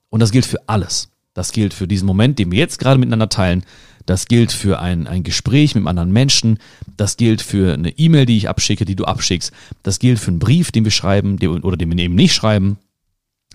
und 0.09 0.21
das 0.21 0.31
gilt 0.31 0.45
für 0.45 0.69
alles. 0.69 1.09
Das 1.33 1.51
gilt 1.51 1.73
für 1.73 1.85
diesen 1.85 2.05
Moment, 2.05 2.39
den 2.39 2.53
wir 2.53 2.59
jetzt 2.59 2.79
gerade 2.79 2.97
miteinander 2.97 3.27
teilen. 3.27 3.65
Das 4.05 4.27
gilt 4.27 4.53
für 4.53 4.79
ein, 4.79 5.07
ein 5.07 5.23
Gespräch 5.23 5.75
mit 5.75 5.81
einem 5.81 5.89
anderen 5.89 6.13
Menschen. 6.13 6.57
Das 6.95 7.17
gilt 7.17 7.41
für 7.41 7.73
eine 7.73 7.89
E-Mail, 7.89 8.25
die 8.25 8.37
ich 8.37 8.47
abschicke, 8.47 8.85
die 8.85 8.95
du 8.95 9.03
abschickst. 9.03 9.51
Das 9.81 9.99
gilt 9.99 10.19
für 10.19 10.31
einen 10.31 10.39
Brief, 10.39 10.71
den 10.71 10.85
wir 10.85 10.91
schreiben 10.91 11.35
den, 11.35 11.63
oder 11.63 11.75
den 11.75 11.91
wir 11.91 12.01
eben 12.01 12.15
nicht 12.15 12.33
schreiben. 12.33 12.77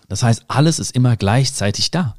Das 0.06 0.22
heißt, 0.22 0.44
alles 0.48 0.80
ist 0.80 0.94
immer 0.94 1.16
gleichzeitig 1.16 1.90
da. 1.90 2.14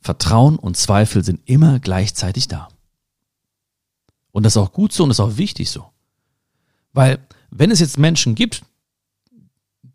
Vertrauen 0.00 0.56
und 0.56 0.78
Zweifel 0.78 1.22
sind 1.22 1.40
immer 1.44 1.80
gleichzeitig 1.80 2.48
da. 2.48 2.68
Und 4.32 4.44
das 4.46 4.54
ist 4.54 4.56
auch 4.56 4.72
gut 4.72 4.94
so 4.94 5.02
und 5.02 5.10
das 5.10 5.18
ist 5.18 5.24
auch 5.24 5.36
wichtig 5.36 5.68
so. 5.68 5.90
Weil, 6.96 7.18
wenn 7.50 7.70
es 7.70 7.80
jetzt 7.80 7.98
Menschen 7.98 8.34
gibt, 8.34 8.62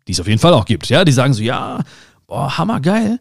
die 0.06 0.12
es 0.12 0.20
auf 0.20 0.28
jeden 0.28 0.38
Fall 0.38 0.54
auch 0.54 0.64
gibt, 0.64 0.88
ja, 0.88 1.04
die 1.04 1.10
sagen 1.10 1.34
so, 1.34 1.42
ja, 1.42 1.82
boah, 2.28 2.56
hammergeil, 2.56 3.18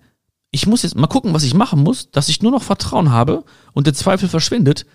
ich 0.52 0.68
muss 0.68 0.84
jetzt 0.84 0.96
mal 0.96 1.08
gucken, 1.08 1.34
was 1.34 1.42
ich 1.42 1.56
machen 1.56 1.82
muss, 1.82 2.12
dass 2.12 2.30
ich 2.30 2.44
nur 2.44 2.52
noch 2.52 2.62
Vertrauen 2.62 3.10
habe 3.10 3.44
und 3.74 3.88
der 3.88 3.96
Zweifel 3.96 4.30
verschwindet, 4.30 4.86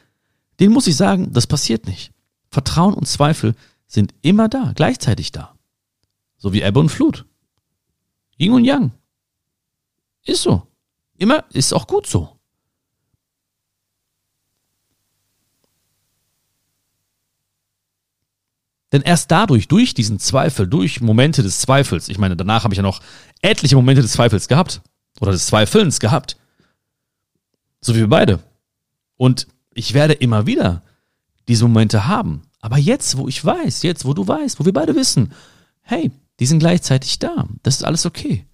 den 0.61 0.71
muss 0.71 0.87
ich 0.87 0.95
sagen, 0.95 1.33
das 1.33 1.49
passiert 1.49 1.89
nicht. 1.89 2.13
Vertrauen 2.49 2.95
und 2.95 3.09
Zweifel 3.09 3.57
sind 3.89 4.15
immer 4.23 4.49
da, 4.49 4.71
gleichzeitig 4.77 5.33
da. 5.33 5.57
So 6.37 6.53
wie 6.53 6.63
Ebbe 6.63 6.79
und 6.79 6.91
Flut. 6.91 7.25
Yin 8.39 8.53
und 8.53 8.65
Yang. 8.65 8.93
Ist 10.25 10.43
so. 10.43 10.63
Immer, 11.19 11.45
ist 11.51 11.73
auch 11.73 11.89
gut 11.89 12.07
so. 12.07 12.36
Denn 18.97 19.03
erst 19.03 19.31
dadurch, 19.31 19.69
durch 19.69 19.93
diesen 19.93 20.19
Zweifel, 20.19 20.67
durch 20.67 21.03
Momente 21.03 21.43
des 21.43 21.61
Zweifels, 21.61 22.09
ich 22.09 22.17
meine, 22.17 22.35
danach 22.35 22.65
habe 22.65 22.73
ich 22.73 22.79
ja 22.79 22.83
noch 22.83 23.03
etliche 23.43 23.77
Momente 23.77 24.01
des 24.01 24.13
Zweifels 24.13 24.49
gehabt 24.49 24.81
oder 25.21 25.33
des 25.33 25.45
Zweifelns 25.45 26.01
gehabt, 26.01 26.39
so 27.83 27.95
wie 27.95 27.99
wir 27.99 28.09
beide. 28.09 28.39
Und 29.19 29.49
ich 29.75 29.93
werde 29.93 30.15
immer 30.15 30.47
wieder 30.47 30.81
diese 31.47 31.65
Momente 31.65 32.07
haben. 32.07 32.41
Aber 32.63 32.79
jetzt, 32.79 33.19
wo 33.19 33.29
ich 33.29 33.45
weiß, 33.45 33.83
jetzt, 33.83 34.07
wo 34.07 34.15
du 34.15 34.27
weißt, 34.27 34.61
wo 34.61 34.65
wir 34.65 34.73
beide 34.73 34.97
wissen, 34.97 35.35
hey, 35.83 36.11
die 36.41 36.47
sind 36.47 36.61
gleichzeitig 36.61 37.19
da. 37.19 37.47
Das 37.65 37.75
ist 37.75 37.85
alles 37.85 38.07
okay. 38.07 38.47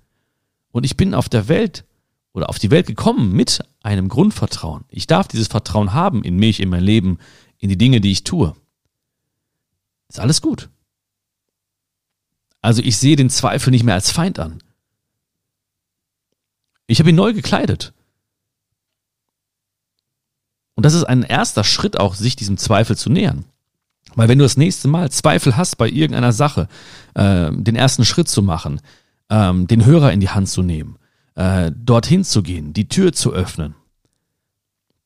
Und 0.72 0.84
ich 0.84 0.96
bin 0.96 1.14
auf 1.14 1.28
der 1.28 1.46
Welt 1.46 1.84
oder 2.32 2.48
auf 2.48 2.58
die 2.58 2.72
Welt 2.72 2.88
gekommen 2.88 3.30
mit 3.30 3.60
einem 3.84 4.08
Grundvertrauen. 4.08 4.86
Ich 4.88 5.06
darf 5.06 5.28
dieses 5.28 5.46
Vertrauen 5.46 5.92
haben 5.92 6.24
in 6.24 6.34
mich, 6.34 6.58
in 6.58 6.68
mein 6.68 6.82
Leben, 6.82 7.18
in 7.58 7.68
die 7.68 7.78
Dinge, 7.78 8.00
die 8.00 8.10
ich 8.10 8.24
tue. 8.24 8.56
Ist 10.12 10.20
alles 10.20 10.42
gut. 10.42 10.68
Also 12.60 12.82
ich 12.82 12.98
sehe 12.98 13.16
den 13.16 13.30
Zweifel 13.30 13.70
nicht 13.70 13.82
mehr 13.82 13.94
als 13.94 14.10
Feind 14.10 14.38
an. 14.38 14.62
Ich 16.86 16.98
habe 16.98 17.08
ihn 17.08 17.16
neu 17.16 17.32
gekleidet. 17.32 17.94
Und 20.74 20.84
das 20.84 20.92
ist 20.92 21.04
ein 21.04 21.22
erster 21.22 21.64
Schritt 21.64 21.98
auch, 21.98 22.14
sich 22.14 22.36
diesem 22.36 22.58
Zweifel 22.58 22.94
zu 22.94 23.08
nähern. 23.08 23.46
Weil 24.14 24.28
wenn 24.28 24.36
du 24.36 24.44
das 24.44 24.58
nächste 24.58 24.86
Mal 24.86 25.10
Zweifel 25.10 25.56
hast 25.56 25.76
bei 25.78 25.88
irgendeiner 25.88 26.32
Sache, 26.32 26.68
äh, 27.14 27.50
den 27.50 27.74
ersten 27.74 28.04
Schritt 28.04 28.28
zu 28.28 28.42
machen, 28.42 28.82
ähm, 29.30 29.66
den 29.66 29.86
Hörer 29.86 30.12
in 30.12 30.20
die 30.20 30.28
Hand 30.28 30.50
zu 30.50 30.62
nehmen, 30.62 30.98
äh, 31.36 31.72
dorthin 31.74 32.22
zu 32.22 32.42
gehen, 32.42 32.74
die 32.74 32.86
Tür 32.86 33.14
zu 33.14 33.32
öffnen, 33.32 33.74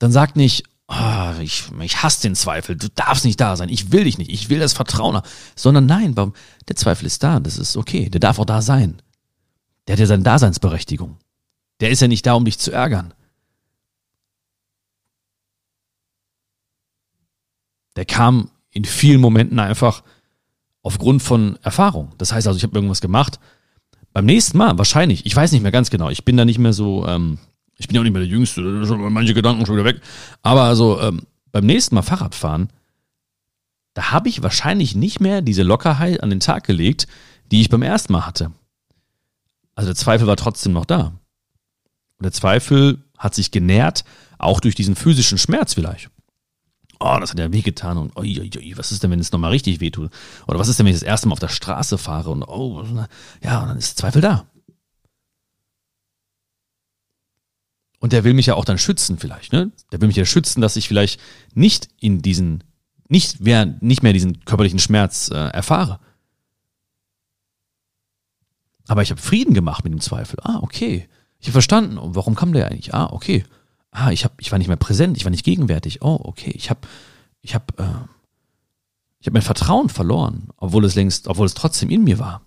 dann 0.00 0.10
sag 0.10 0.34
nicht, 0.34 0.64
oh, 0.88 1.32
ich, 1.40 1.64
ich 1.80 2.02
hasse 2.02 2.22
den 2.22 2.34
Zweifel, 2.34 2.76
du 2.76 2.88
darfst 2.88 3.24
nicht 3.24 3.40
da 3.40 3.56
sein, 3.56 3.68
ich 3.68 3.92
will 3.92 4.04
dich 4.04 4.18
nicht, 4.18 4.30
ich 4.30 4.48
will 4.48 4.58
das 4.58 4.72
Vertrauen, 4.72 5.20
sondern 5.54 5.86
nein? 5.86 6.14
Der 6.68 6.76
Zweifel 6.76 7.06
ist 7.06 7.22
da, 7.22 7.40
das 7.40 7.58
ist 7.58 7.76
okay, 7.76 8.08
der 8.08 8.20
darf 8.20 8.38
auch 8.38 8.44
da 8.44 8.62
sein. 8.62 9.02
Der 9.86 9.94
hat 9.94 10.00
ja 10.00 10.06
seine 10.06 10.22
Daseinsberechtigung. 10.22 11.18
Der 11.80 11.90
ist 11.90 12.00
ja 12.00 12.08
nicht 12.08 12.26
da, 12.26 12.34
um 12.34 12.44
dich 12.44 12.58
zu 12.58 12.72
ärgern. 12.72 13.14
Der 17.96 18.04
kam 18.04 18.50
in 18.70 18.84
vielen 18.84 19.20
Momenten 19.20 19.58
einfach 19.58 20.02
aufgrund 20.82 21.22
von 21.22 21.58
Erfahrung. 21.62 22.12
Das 22.18 22.32
heißt 22.32 22.46
also, 22.46 22.56
ich 22.56 22.62
habe 22.62 22.76
irgendwas 22.76 23.00
gemacht. 23.00 23.40
Beim 24.12 24.26
nächsten 24.26 24.56
Mal, 24.58 24.78
wahrscheinlich, 24.78 25.26
ich 25.26 25.34
weiß 25.34 25.52
nicht 25.52 25.62
mehr 25.62 25.72
ganz 25.72 25.90
genau, 25.90 26.10
ich 26.10 26.24
bin 26.24 26.36
da 26.36 26.44
nicht 26.44 26.58
mehr 26.58 26.72
so, 26.72 27.06
ähm, 27.06 27.38
ich 27.76 27.88
bin 27.88 27.94
ja 27.94 28.00
auch 28.00 28.04
nicht 28.04 28.12
mehr 28.12 28.22
der 28.22 28.30
Jüngste, 28.30 28.60
manche 28.60 29.34
Gedanken 29.34 29.66
schon 29.66 29.76
wieder 29.76 29.84
weg. 29.84 30.00
Aber 30.42 30.62
also 30.62 31.00
ähm, 31.00 31.22
beim 31.52 31.66
nächsten 31.66 31.94
Mal 31.94 32.02
Fahrradfahren, 32.02 32.70
da 33.94 34.12
habe 34.12 34.28
ich 34.28 34.42
wahrscheinlich 34.42 34.94
nicht 34.94 35.20
mehr 35.20 35.42
diese 35.42 35.62
Lockerheit 35.62 36.22
an 36.22 36.30
den 36.30 36.40
Tag 36.40 36.64
gelegt, 36.64 37.06
die 37.50 37.60
ich 37.60 37.68
beim 37.68 37.82
ersten 37.82 38.12
Mal 38.12 38.26
hatte. 38.26 38.52
Also 39.74 39.88
der 39.88 39.96
Zweifel 39.96 40.26
war 40.26 40.36
trotzdem 40.36 40.72
noch 40.72 40.84
da. 40.84 41.12
Und 42.18 42.24
der 42.24 42.32
Zweifel 42.32 43.04
hat 43.18 43.34
sich 43.34 43.50
genährt, 43.50 44.04
auch 44.38 44.60
durch 44.60 44.74
diesen 44.74 44.96
physischen 44.96 45.38
Schmerz 45.38 45.74
vielleicht 45.74 46.10
oh, 47.00 47.16
das 47.20 47.30
hat 47.30 47.38
ja 47.38 47.52
wehgetan 47.52 47.98
und 47.98 48.16
oi, 48.16 48.40
oi, 48.40 48.50
oi, 48.56 48.72
was 48.76 48.92
ist 48.92 49.02
denn, 49.02 49.10
wenn 49.10 49.20
es 49.20 49.32
nochmal 49.32 49.50
richtig 49.50 49.80
wehtut? 49.80 50.10
Oder 50.46 50.58
was 50.58 50.68
ist 50.68 50.78
denn, 50.78 50.86
wenn 50.86 50.94
ich 50.94 51.00
das 51.00 51.06
erste 51.06 51.28
Mal 51.28 51.34
auf 51.34 51.40
der 51.40 51.48
Straße 51.48 51.98
fahre 51.98 52.30
und 52.30 52.42
oh, 52.42 52.84
ja, 53.42 53.60
und 53.60 53.68
dann 53.68 53.76
ist 53.76 53.98
Zweifel 53.98 54.22
da. 54.22 54.46
Und 58.06 58.12
der 58.12 58.22
will 58.22 58.34
mich 58.34 58.46
ja 58.46 58.54
auch 58.54 58.64
dann 58.64 58.78
schützen 58.78 59.18
vielleicht, 59.18 59.52
ne? 59.52 59.72
Der 59.90 60.00
will 60.00 60.06
mich 60.06 60.16
ja 60.16 60.24
schützen, 60.24 60.60
dass 60.60 60.76
ich 60.76 60.86
vielleicht 60.86 61.20
nicht 61.54 61.88
in 61.98 62.22
diesen, 62.22 62.62
nicht 63.08 63.40
mehr, 63.40 63.66
nicht 63.80 64.04
mehr 64.04 64.12
diesen 64.12 64.44
körperlichen 64.44 64.78
Schmerz 64.78 65.28
äh, 65.30 65.34
erfahre. 65.34 65.98
Aber 68.86 69.02
ich 69.02 69.10
habe 69.10 69.20
Frieden 69.20 69.54
gemacht 69.54 69.82
mit 69.82 69.92
dem 69.92 70.00
Zweifel. 70.00 70.38
Ah, 70.42 70.60
okay. 70.62 71.08
Ich 71.40 71.48
habe 71.48 71.52
verstanden. 71.52 71.98
Und 71.98 72.14
warum 72.14 72.36
kam 72.36 72.52
der 72.52 72.68
eigentlich? 72.70 72.94
Ah, 72.94 73.08
okay 73.10 73.44
ah, 73.96 74.10
ich, 74.10 74.24
hab, 74.24 74.40
ich 74.40 74.52
war 74.52 74.58
nicht 74.58 74.68
mehr 74.68 74.76
präsent, 74.76 75.16
ich 75.16 75.24
war 75.24 75.30
nicht 75.30 75.44
gegenwärtig. 75.44 76.02
Oh, 76.02 76.18
okay, 76.22 76.52
ich 76.54 76.70
habe 76.70 76.80
ich 77.40 77.54
hab, 77.54 77.78
äh, 77.80 77.84
hab 77.84 79.32
mein 79.32 79.42
Vertrauen 79.42 79.88
verloren, 79.88 80.48
obwohl 80.56 80.84
es 80.84 80.94
längst, 80.94 81.28
obwohl 81.28 81.46
es 81.46 81.54
trotzdem 81.54 81.90
in 81.90 82.04
mir 82.04 82.18
war. 82.18 82.45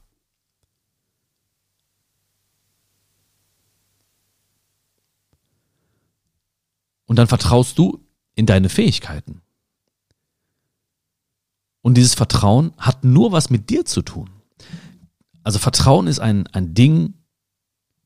Und 7.09 7.15
dann 7.15 7.27
vertraust 7.27 7.79
du 7.79 8.05
in 8.35 8.45
deine 8.45 8.69
Fähigkeiten. 8.69 9.41
Und 11.81 11.95
dieses 11.95 12.13
Vertrauen 12.13 12.71
hat 12.77 13.03
nur 13.03 13.31
was 13.31 13.49
mit 13.49 13.71
dir 13.71 13.83
zu 13.83 14.03
tun. 14.03 14.29
Also 15.41 15.57
Vertrauen 15.57 16.05
ist 16.05 16.19
ein, 16.19 16.45
ein 16.45 16.75
Ding, 16.75 17.15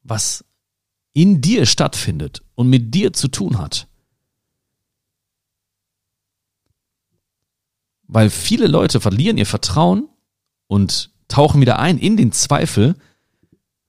was 0.04 0.46
in 1.12 1.42
dir 1.42 1.66
stattfindet 1.66 2.44
und 2.56 2.70
mit 2.70 2.96
dir 2.96 3.12
zu 3.12 3.28
tun 3.28 3.58
hat. 3.58 3.90
Weil 8.04 8.30
viele 8.30 8.68
Leute 8.68 9.02
verlieren 9.02 9.38
ihr 9.38 9.46
Vertrauen 9.46 10.08
und 10.68 11.12
tauchen 11.28 11.60
wieder 11.60 11.78
ein 11.78 11.98
in 11.98 12.16
den 12.16 12.32
Zweifel, 12.32 12.96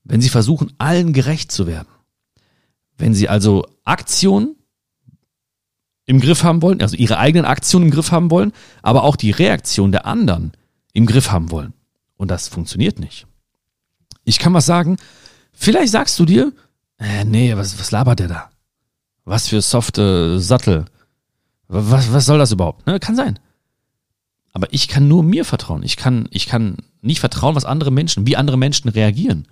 wenn 0.03 0.21
sie 0.21 0.29
versuchen, 0.29 0.73
allen 0.79 1.13
gerecht 1.13 1.53
zu 1.53 1.69
werden. 1.69 1.89
Wenn 2.99 3.15
sie 3.15 3.29
also 3.29 3.65
Aktionen 3.85 4.57
im 6.07 6.21
Griff 6.21 6.43
haben 6.43 6.63
wollen, 6.63 6.83
also 6.83 6.97
ihre 6.97 7.19
eigenen 7.19 7.47
Aktionen 7.47 7.87
im 7.87 7.91
Griff 7.91 8.13
haben 8.13 8.31
wollen, 8.31 8.53
aber 8.83 9.05
auch 9.05 9.17
die 9.17 9.31
Reaktion 9.31 9.93
der 9.93 10.07
anderen 10.07 10.53
im 10.93 11.07
Griff 11.07 11.31
haben 11.31 11.51
wollen. 11.51 11.73
Und 12.17 12.31
das 12.31 12.49
funktioniert 12.49 12.99
nicht. 12.99 13.27
Ich 14.25 14.39
kann 14.39 14.55
was 14.55 14.67
sagen, 14.67 14.97
vielleicht 15.53 15.93
sagst 15.93 16.19
du 16.19 16.25
dir, 16.25 16.53
äh, 16.99 17.25
nee, 17.25 17.57
was, 17.57 17.79
was 17.79 17.91
labert 17.91 18.21
der 18.21 18.29
da? 18.29 18.51
Was 19.25 19.49
für 19.49 19.61
softe 19.61 20.39
Sattel. 20.39 20.85
Was, 21.69 22.13
was 22.13 22.27
soll 22.27 22.39
das 22.39 22.53
überhaupt? 22.53 22.87
Ne, 22.87 23.01
kann 23.01 23.17
sein. 23.17 23.39
Aber 24.53 24.69
ich 24.71 24.87
kann 24.87 25.09
nur 25.09 25.23
mir 25.23 25.45
vertrauen. 25.45 25.83
Ich 25.83 25.97
kann, 25.97 26.29
ich 26.31 26.47
kann 26.47 26.77
nicht 27.01 27.21
vertrauen, 27.21 27.57
was 27.57 27.65
andere 27.65 27.91
Menschen, 27.91 28.27
wie 28.27 28.37
andere 28.37 28.57
Menschen 28.57 28.89
reagieren. 28.89 29.49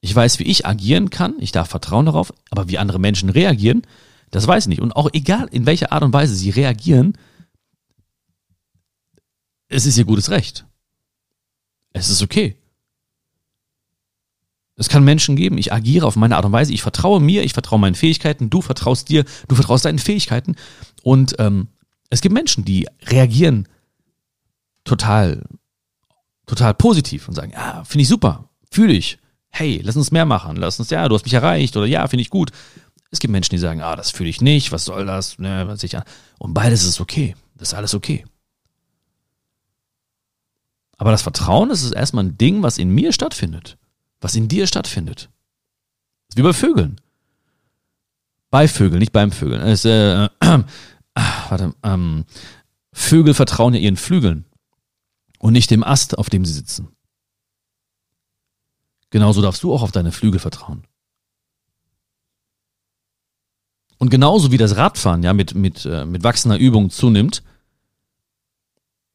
Ich 0.00 0.14
weiß, 0.14 0.38
wie 0.38 0.44
ich 0.44 0.66
agieren 0.66 1.10
kann. 1.10 1.34
Ich 1.38 1.52
darf 1.52 1.68
vertrauen 1.68 2.06
darauf. 2.06 2.32
Aber 2.50 2.68
wie 2.68 2.78
andere 2.78 2.98
Menschen 2.98 3.30
reagieren, 3.30 3.82
das 4.34 4.48
weiß 4.48 4.64
ich 4.64 4.68
nicht. 4.68 4.80
Und 4.80 4.96
auch 4.96 5.08
egal, 5.12 5.46
in 5.52 5.64
welcher 5.64 5.92
Art 5.92 6.02
und 6.02 6.12
Weise 6.12 6.34
sie 6.34 6.50
reagieren, 6.50 7.16
es 9.68 9.86
ist 9.86 9.96
ihr 9.96 10.04
gutes 10.04 10.28
Recht. 10.30 10.66
Es 11.92 12.08
ist 12.08 12.20
okay. 12.20 12.56
Es 14.74 14.88
kann 14.88 15.04
Menschen 15.04 15.36
geben, 15.36 15.56
ich 15.56 15.72
agiere 15.72 16.04
auf 16.04 16.16
meine 16.16 16.34
Art 16.34 16.44
und 16.44 16.50
Weise, 16.50 16.72
ich 16.72 16.82
vertraue 16.82 17.20
mir, 17.20 17.44
ich 17.44 17.52
vertraue 17.52 17.78
meinen 17.78 17.94
Fähigkeiten, 17.94 18.50
du 18.50 18.60
vertraust 18.60 19.08
dir, 19.08 19.24
du 19.46 19.54
vertraust 19.54 19.84
deinen 19.84 20.00
Fähigkeiten. 20.00 20.56
Und 21.04 21.36
ähm, 21.38 21.68
es 22.10 22.20
gibt 22.20 22.34
Menschen, 22.34 22.64
die 22.64 22.88
reagieren 23.06 23.68
total, 24.82 25.44
total 26.46 26.74
positiv 26.74 27.28
und 27.28 27.34
sagen, 27.34 27.52
ja, 27.52 27.84
finde 27.84 28.02
ich 28.02 28.08
super, 28.08 28.50
fühle 28.68 28.94
ich, 28.94 29.18
hey, 29.50 29.80
lass 29.84 29.94
uns 29.94 30.10
mehr 30.10 30.26
machen, 30.26 30.56
lass 30.56 30.80
uns, 30.80 30.90
ja, 30.90 31.08
du 31.08 31.14
hast 31.14 31.24
mich 31.24 31.34
erreicht 31.34 31.76
oder 31.76 31.86
ja, 31.86 32.08
finde 32.08 32.22
ich 32.22 32.30
gut. 32.30 32.50
Es 33.14 33.20
gibt 33.20 33.32
Menschen, 33.32 33.54
die 33.54 33.58
sagen, 33.58 33.80
ah, 33.80 33.96
das 33.96 34.10
fühle 34.10 34.28
ich 34.28 34.40
nicht, 34.40 34.72
was 34.72 34.84
soll 34.84 35.06
das, 35.06 35.38
ne, 35.38 35.66
was 35.66 35.82
ich 35.82 35.96
an. 35.96 36.04
Und 36.38 36.52
beides 36.52 36.84
ist 36.84 37.00
okay, 37.00 37.34
das 37.56 37.68
ist 37.68 37.74
alles 37.74 37.94
okay. 37.94 38.24
Aber 40.98 41.10
das 41.10 41.22
Vertrauen, 41.22 41.70
das 41.70 41.82
ist 41.82 41.92
erstmal 41.92 42.24
ein 42.24 42.36
Ding, 42.36 42.62
was 42.62 42.78
in 42.78 42.90
mir 42.90 43.12
stattfindet 43.12 43.78
was 44.24 44.34
in 44.34 44.48
dir 44.48 44.66
stattfindet. 44.66 45.30
Wie 46.34 46.42
bei 46.42 46.54
Vögeln. 46.54 46.98
Bei 48.50 48.66
Vögeln, 48.66 49.00
nicht 49.00 49.12
beim 49.12 49.30
Vögeln. 49.30 49.60
Es, 49.60 49.84
äh, 49.84 50.24
äh, 50.24 50.28
warte, 51.48 51.74
ähm, 51.82 52.24
Vögel 52.90 53.34
vertrauen 53.34 53.74
ja 53.74 53.80
ihren 53.80 53.98
Flügeln 53.98 54.46
und 55.38 55.52
nicht 55.52 55.70
dem 55.70 55.84
Ast, 55.84 56.16
auf 56.16 56.30
dem 56.30 56.46
sie 56.46 56.54
sitzen. 56.54 56.88
Genauso 59.10 59.42
darfst 59.42 59.62
du 59.62 59.74
auch 59.74 59.82
auf 59.82 59.92
deine 59.92 60.10
Flügel 60.10 60.40
vertrauen. 60.40 60.86
Und 64.04 64.10
genauso 64.10 64.52
wie 64.52 64.58
das 64.58 64.76
Radfahren 64.76 65.22
ja 65.22 65.32
mit, 65.32 65.54
mit, 65.54 65.86
äh, 65.86 66.04
mit 66.04 66.22
wachsender 66.24 66.58
Übung 66.58 66.90
zunimmt 66.90 67.42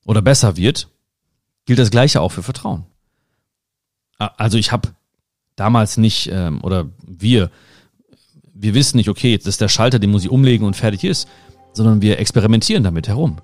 oder 0.04 0.24
besser 0.24 0.58
wird, 0.58 0.88
gilt 1.66 1.78
das 1.78 1.92
gleiche 1.92 2.22
auch 2.22 2.30
für 2.30 2.42
Vertrauen. 2.42 2.88
Also 4.18 4.58
ich 4.58 4.72
habe 4.72 4.90
damals 5.56 5.98
nicht, 5.98 6.32
ähm, 6.34 6.64
oder 6.64 6.88
wir, 7.06 7.52
wir 8.52 8.74
wissen 8.74 8.98
nicht, 8.98 9.10
okay, 9.10 9.38
das 9.38 9.46
ist 9.46 9.62
der 9.62 9.68
Schalter, 9.68 10.00
den 10.00 10.10
muss 10.10 10.24
ich 10.24 10.32
umlegen 10.32 10.66
und 10.66 10.76
fertig 10.76 11.04
ist, 11.04 11.28
sondern 11.72 12.02
wir 12.02 12.18
experimentieren 12.18 12.84
damit 12.84 13.08
herum. 13.08 13.38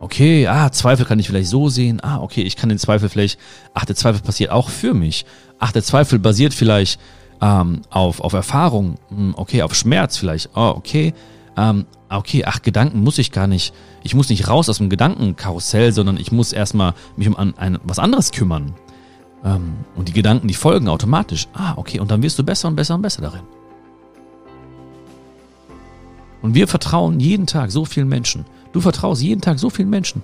Okay, 0.00 0.46
ah, 0.46 0.72
Zweifel 0.72 1.04
kann 1.04 1.18
ich 1.18 1.26
vielleicht 1.26 1.50
so 1.50 1.68
sehen. 1.68 2.02
Ah, 2.02 2.22
okay, 2.22 2.44
ich 2.44 2.56
kann 2.56 2.70
den 2.70 2.78
Zweifel 2.78 3.10
vielleicht, 3.10 3.38
ach, 3.74 3.84
der 3.84 3.94
Zweifel 3.94 4.22
passiert 4.22 4.52
auch 4.52 4.70
für 4.70 4.94
mich. 4.94 5.26
Ach, 5.58 5.70
der 5.70 5.82
Zweifel 5.82 6.18
basiert 6.18 6.54
vielleicht 6.54 6.98
ähm, 7.42 7.82
auf, 7.90 8.20
auf 8.20 8.32
Erfahrung, 8.32 8.94
hm, 9.08 9.34
okay, 9.36 9.62
auf 9.62 9.74
Schmerz 9.74 10.16
vielleicht. 10.16 10.50
Oh, 10.54 10.72
okay. 10.76 11.12
Ähm, 11.56 11.86
okay, 12.08 12.44
ach, 12.46 12.62
Gedanken 12.62 13.02
muss 13.02 13.18
ich 13.18 13.32
gar 13.32 13.48
nicht. 13.48 13.74
Ich 14.04 14.14
muss 14.14 14.30
nicht 14.30 14.48
raus 14.48 14.68
aus 14.68 14.78
dem 14.78 14.88
Gedankenkarussell, 14.88 15.92
sondern 15.92 16.16
ich 16.16 16.32
muss 16.32 16.52
erstmal 16.52 16.94
mich 17.16 17.28
um 17.28 17.36
an, 17.36 17.54
ein, 17.58 17.78
was 17.82 17.98
anderes 17.98 18.30
kümmern. 18.30 18.74
Ähm, 19.44 19.74
und 19.96 20.08
die 20.08 20.12
Gedanken, 20.12 20.46
die 20.46 20.54
folgen 20.54 20.88
automatisch. 20.88 21.48
Ah, 21.52 21.74
okay, 21.76 21.98
und 21.98 22.10
dann 22.10 22.22
wirst 22.22 22.38
du 22.38 22.44
besser 22.44 22.68
und 22.68 22.76
besser 22.76 22.94
und 22.94 23.02
besser 23.02 23.22
darin. 23.22 23.42
Und 26.42 26.54
wir 26.54 26.68
vertrauen 26.68 27.20
jeden 27.20 27.46
Tag 27.46 27.70
so 27.70 27.84
vielen 27.84 28.08
Menschen. 28.08 28.44
Du 28.72 28.80
vertraust 28.80 29.22
jeden 29.22 29.40
Tag 29.40 29.58
so 29.58 29.68
vielen 29.68 29.90
Menschen. 29.90 30.22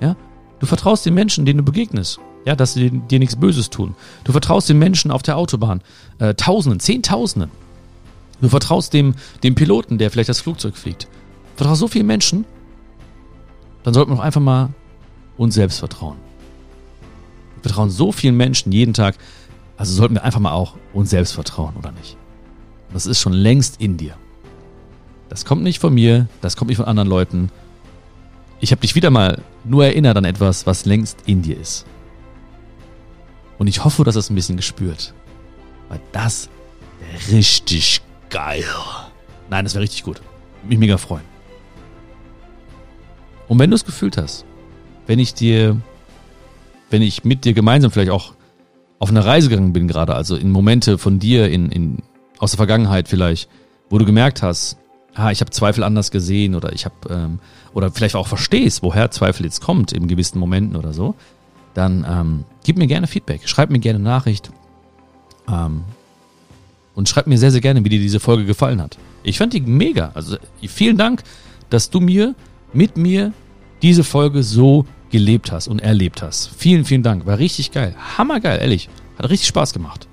Ja? 0.00 0.16
Du 0.60 0.66
vertraust 0.66 1.06
den 1.06 1.14
Menschen, 1.14 1.44
denen 1.44 1.58
du 1.58 1.64
begegnest. 1.64 2.20
Ja, 2.48 2.56
dass 2.56 2.72
sie 2.72 2.88
dir, 2.88 3.18
nichts 3.18 3.36
Böses 3.36 3.68
tun. 3.68 3.94
Du 4.24 4.32
vertraust 4.32 4.70
den 4.70 4.78
Menschen 4.78 5.10
auf 5.10 5.22
der 5.22 5.36
Autobahn. 5.36 5.82
Äh, 6.18 6.32
Tausenden, 6.32 6.80
Zehntausenden. 6.80 7.50
Du 8.40 8.48
vertraust 8.48 8.94
dem, 8.94 9.16
dem 9.42 9.54
Piloten, 9.54 9.98
der 9.98 10.10
vielleicht 10.10 10.30
das 10.30 10.40
Flugzeug 10.40 10.74
fliegt. 10.74 11.02
Du 11.02 11.58
vertraust 11.58 11.80
so 11.80 11.88
vielen 11.88 12.06
Menschen. 12.06 12.46
Dann 13.82 13.92
sollten 13.92 14.12
wir 14.12 14.16
doch 14.16 14.22
einfach 14.22 14.40
mal 14.40 14.70
uns 15.36 15.56
selbst 15.56 15.78
vertrauen. 15.78 16.16
Wir 17.56 17.64
vertrauen 17.64 17.90
so 17.90 18.12
vielen 18.12 18.38
Menschen 18.38 18.72
jeden 18.72 18.94
Tag. 18.94 19.16
Also 19.76 19.92
sollten 19.92 20.14
wir 20.14 20.24
einfach 20.24 20.40
mal 20.40 20.52
auch 20.52 20.76
uns 20.94 21.10
selbst 21.10 21.32
vertrauen, 21.32 21.74
oder 21.76 21.92
nicht? 21.92 22.16
Das 22.94 23.04
ist 23.04 23.20
schon 23.20 23.34
längst 23.34 23.78
in 23.78 23.98
dir. 23.98 24.14
Das 25.28 25.44
kommt 25.44 25.62
nicht 25.62 25.80
von 25.80 25.92
mir, 25.92 26.28
das 26.40 26.56
kommt 26.56 26.70
nicht 26.70 26.78
von 26.78 26.86
anderen 26.86 27.10
Leuten. 27.10 27.50
Ich 28.60 28.70
habe 28.70 28.80
dich 28.80 28.94
wieder 28.94 29.10
mal 29.10 29.42
nur 29.64 29.84
erinnert 29.84 30.16
an 30.16 30.24
etwas, 30.24 30.66
was 30.66 30.86
längst 30.86 31.18
in 31.26 31.42
dir 31.42 31.60
ist. 31.60 31.84
Und 33.58 33.66
ich 33.66 33.84
hoffe, 33.84 34.04
dass 34.04 34.16
es 34.16 34.30
ein 34.30 34.34
bisschen 34.34 34.56
gespürt. 34.56 35.12
Weil 35.88 36.00
das 36.12 36.48
richtig 37.30 38.00
geil. 38.30 38.64
Nein, 39.50 39.64
das 39.64 39.74
wäre 39.74 39.82
richtig 39.82 40.04
gut. 40.04 40.20
Mich 40.66 40.78
mega 40.78 40.96
freuen. 40.96 41.24
Und 43.48 43.58
wenn 43.58 43.70
du 43.70 43.76
es 43.76 43.84
gefühlt 43.84 44.16
hast, 44.16 44.44
wenn 45.06 45.18
ich 45.18 45.34
dir, 45.34 45.80
wenn 46.90 47.02
ich 47.02 47.24
mit 47.24 47.44
dir 47.44 47.54
gemeinsam 47.54 47.90
vielleicht 47.90 48.10
auch 48.10 48.34
auf 48.98 49.08
eine 49.08 49.24
Reise 49.24 49.48
gegangen 49.48 49.72
bin 49.72 49.88
gerade, 49.88 50.14
also 50.14 50.36
in 50.36 50.50
Momente 50.50 50.98
von 50.98 51.18
dir 51.18 51.48
in, 51.50 51.70
in, 51.70 51.98
aus 52.38 52.52
der 52.52 52.58
Vergangenheit 52.58 53.08
vielleicht, 53.08 53.48
wo 53.88 53.98
du 53.98 54.04
gemerkt 54.04 54.42
hast, 54.42 54.76
ah, 55.14 55.30
ich 55.30 55.40
habe 55.40 55.50
Zweifel 55.50 55.82
anders 55.82 56.10
gesehen 56.10 56.54
oder 56.54 56.72
ich 56.72 56.84
habe 56.84 56.94
ähm, 57.08 57.38
oder 57.72 57.90
vielleicht 57.90 58.16
auch 58.16 58.26
verstehst, 58.26 58.82
woher 58.82 59.10
Zweifel 59.10 59.44
jetzt 59.44 59.60
kommt 59.60 59.92
in 59.92 60.08
gewissen 60.08 60.38
Momenten 60.38 60.76
oder 60.76 60.92
so, 60.92 61.14
dann 61.78 62.04
ähm, 62.08 62.44
gib 62.64 62.76
mir 62.76 62.88
gerne 62.88 63.06
Feedback, 63.06 63.48
schreib 63.48 63.70
mir 63.70 63.78
gerne 63.78 64.00
Nachricht 64.00 64.50
ähm, 65.48 65.84
und 66.96 67.08
schreib 67.08 67.28
mir 67.28 67.38
sehr, 67.38 67.52
sehr 67.52 67.60
gerne, 67.60 67.84
wie 67.84 67.88
dir 67.88 68.00
diese 68.00 68.18
Folge 68.18 68.44
gefallen 68.44 68.82
hat. 68.82 68.98
Ich 69.22 69.38
fand 69.38 69.52
die 69.52 69.60
mega. 69.60 70.10
Also 70.14 70.36
vielen 70.66 70.96
Dank, 70.96 71.22
dass 71.70 71.90
du 71.90 72.00
mir 72.00 72.34
mit 72.72 72.96
mir 72.96 73.32
diese 73.80 74.02
Folge 74.02 74.42
so 74.42 74.86
gelebt 75.10 75.52
hast 75.52 75.68
und 75.68 75.80
erlebt 75.80 76.20
hast. 76.20 76.50
Vielen, 76.56 76.84
vielen 76.84 77.04
Dank. 77.04 77.26
War 77.26 77.38
richtig 77.38 77.70
geil. 77.70 77.94
Hammergeil, 78.18 78.60
ehrlich. 78.60 78.88
Hat 79.16 79.30
richtig 79.30 79.48
Spaß 79.48 79.72
gemacht. 79.72 80.08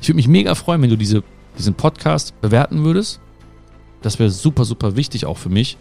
Ich 0.00 0.08
würde 0.08 0.16
mich 0.16 0.28
mega 0.28 0.54
freuen, 0.54 0.80
wenn 0.80 0.90
du 0.90 0.96
diese, 0.96 1.24
diesen 1.58 1.74
Podcast 1.74 2.40
bewerten 2.40 2.84
würdest. 2.84 3.20
Das 4.00 4.20
wäre 4.20 4.30
super, 4.30 4.64
super 4.64 4.94
wichtig 4.94 5.26
auch 5.26 5.38
für 5.38 5.50
mich. 5.50 5.76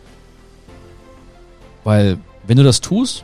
Weil, 1.83 2.17
wenn 2.47 2.57
du 2.57 2.63
das 2.63 2.81
tust, 2.81 3.23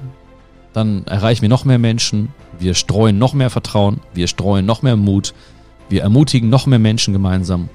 dann 0.75 1.05
erreichen 1.07 1.41
wir 1.41 1.49
noch 1.49 1.63
mehr 1.63 1.79
Menschen. 1.79 2.33
Wir 2.59 2.73
streuen 2.73 3.17
noch 3.17 3.33
mehr 3.33 3.49
Vertrauen. 3.49 4.01
Wir 4.13 4.27
streuen 4.27 4.65
noch 4.65 4.81
mehr 4.81 4.97
Mut. 4.97 5.33
Wir 5.87 6.01
ermutigen 6.01 6.49
noch 6.49 6.65
mehr 6.65 6.79
Menschen 6.79 7.13
gemeinsam. 7.13 7.69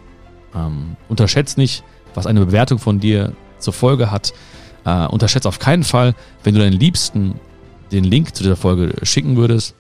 Ähm, 0.55 0.97
unterschätzt 1.09 1.57
nicht, 1.57 1.83
was 2.15 2.27
eine 2.27 2.45
Bewertung 2.45 2.79
von 2.79 3.01
dir 3.01 3.33
zur 3.59 3.73
Folge 3.73 4.11
hat. 4.11 4.35
Äh, 4.85 5.07
unterschätzt 5.07 5.47
auf 5.47 5.59
keinen 5.59 5.83
Fall, 5.85 6.15
wenn 6.45 6.55
du 6.55 6.61
deinen 6.61 6.79
Liebsten 6.79 7.41
den 7.91 8.05
Link 8.05 8.35
zu 8.35 8.43
dieser 8.43 8.57
Folge 8.57 8.95
schicken 9.03 9.37
würdest. 9.37 9.75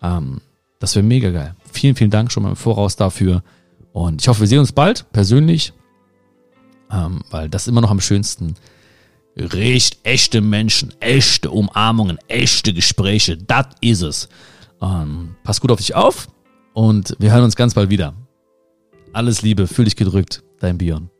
Ähm, 0.00 0.40
das 0.78 0.94
wäre 0.94 1.04
mega 1.04 1.30
geil. 1.30 1.56
Vielen, 1.72 1.96
vielen 1.96 2.10
Dank 2.10 2.30
schon 2.30 2.44
mal 2.44 2.50
im 2.50 2.56
Voraus 2.56 2.94
dafür. 2.94 3.42
Und 3.92 4.22
ich 4.22 4.28
hoffe, 4.28 4.40
wir 4.40 4.46
sehen 4.46 4.60
uns 4.60 4.72
bald 4.72 5.10
persönlich, 5.12 5.72
ähm, 6.92 7.22
weil 7.30 7.48
das 7.48 7.62
ist 7.62 7.68
immer 7.68 7.80
noch 7.80 7.90
am 7.90 8.00
schönsten. 8.00 8.54
Recht 9.36 9.98
echte 10.02 10.40
Menschen, 10.40 10.92
echte 11.00 11.50
Umarmungen, 11.50 12.18
echte 12.28 12.74
Gespräche, 12.74 13.36
das 13.36 13.66
ist 13.80 14.02
es. 14.02 14.28
Ähm, 14.82 15.36
pass 15.42 15.60
gut 15.60 15.70
auf 15.70 15.78
dich 15.78 15.94
auf 15.94 16.28
und 16.74 17.16
wir 17.18 17.32
hören 17.32 17.44
uns 17.44 17.56
ganz 17.56 17.74
bald 17.74 17.88
wieder. 17.88 18.14
Alles 19.12 19.42
Liebe, 19.42 19.66
fühl 19.66 19.86
dich 19.86 19.96
gedrückt, 19.96 20.42
dein 20.60 20.78
Bion. 20.78 21.11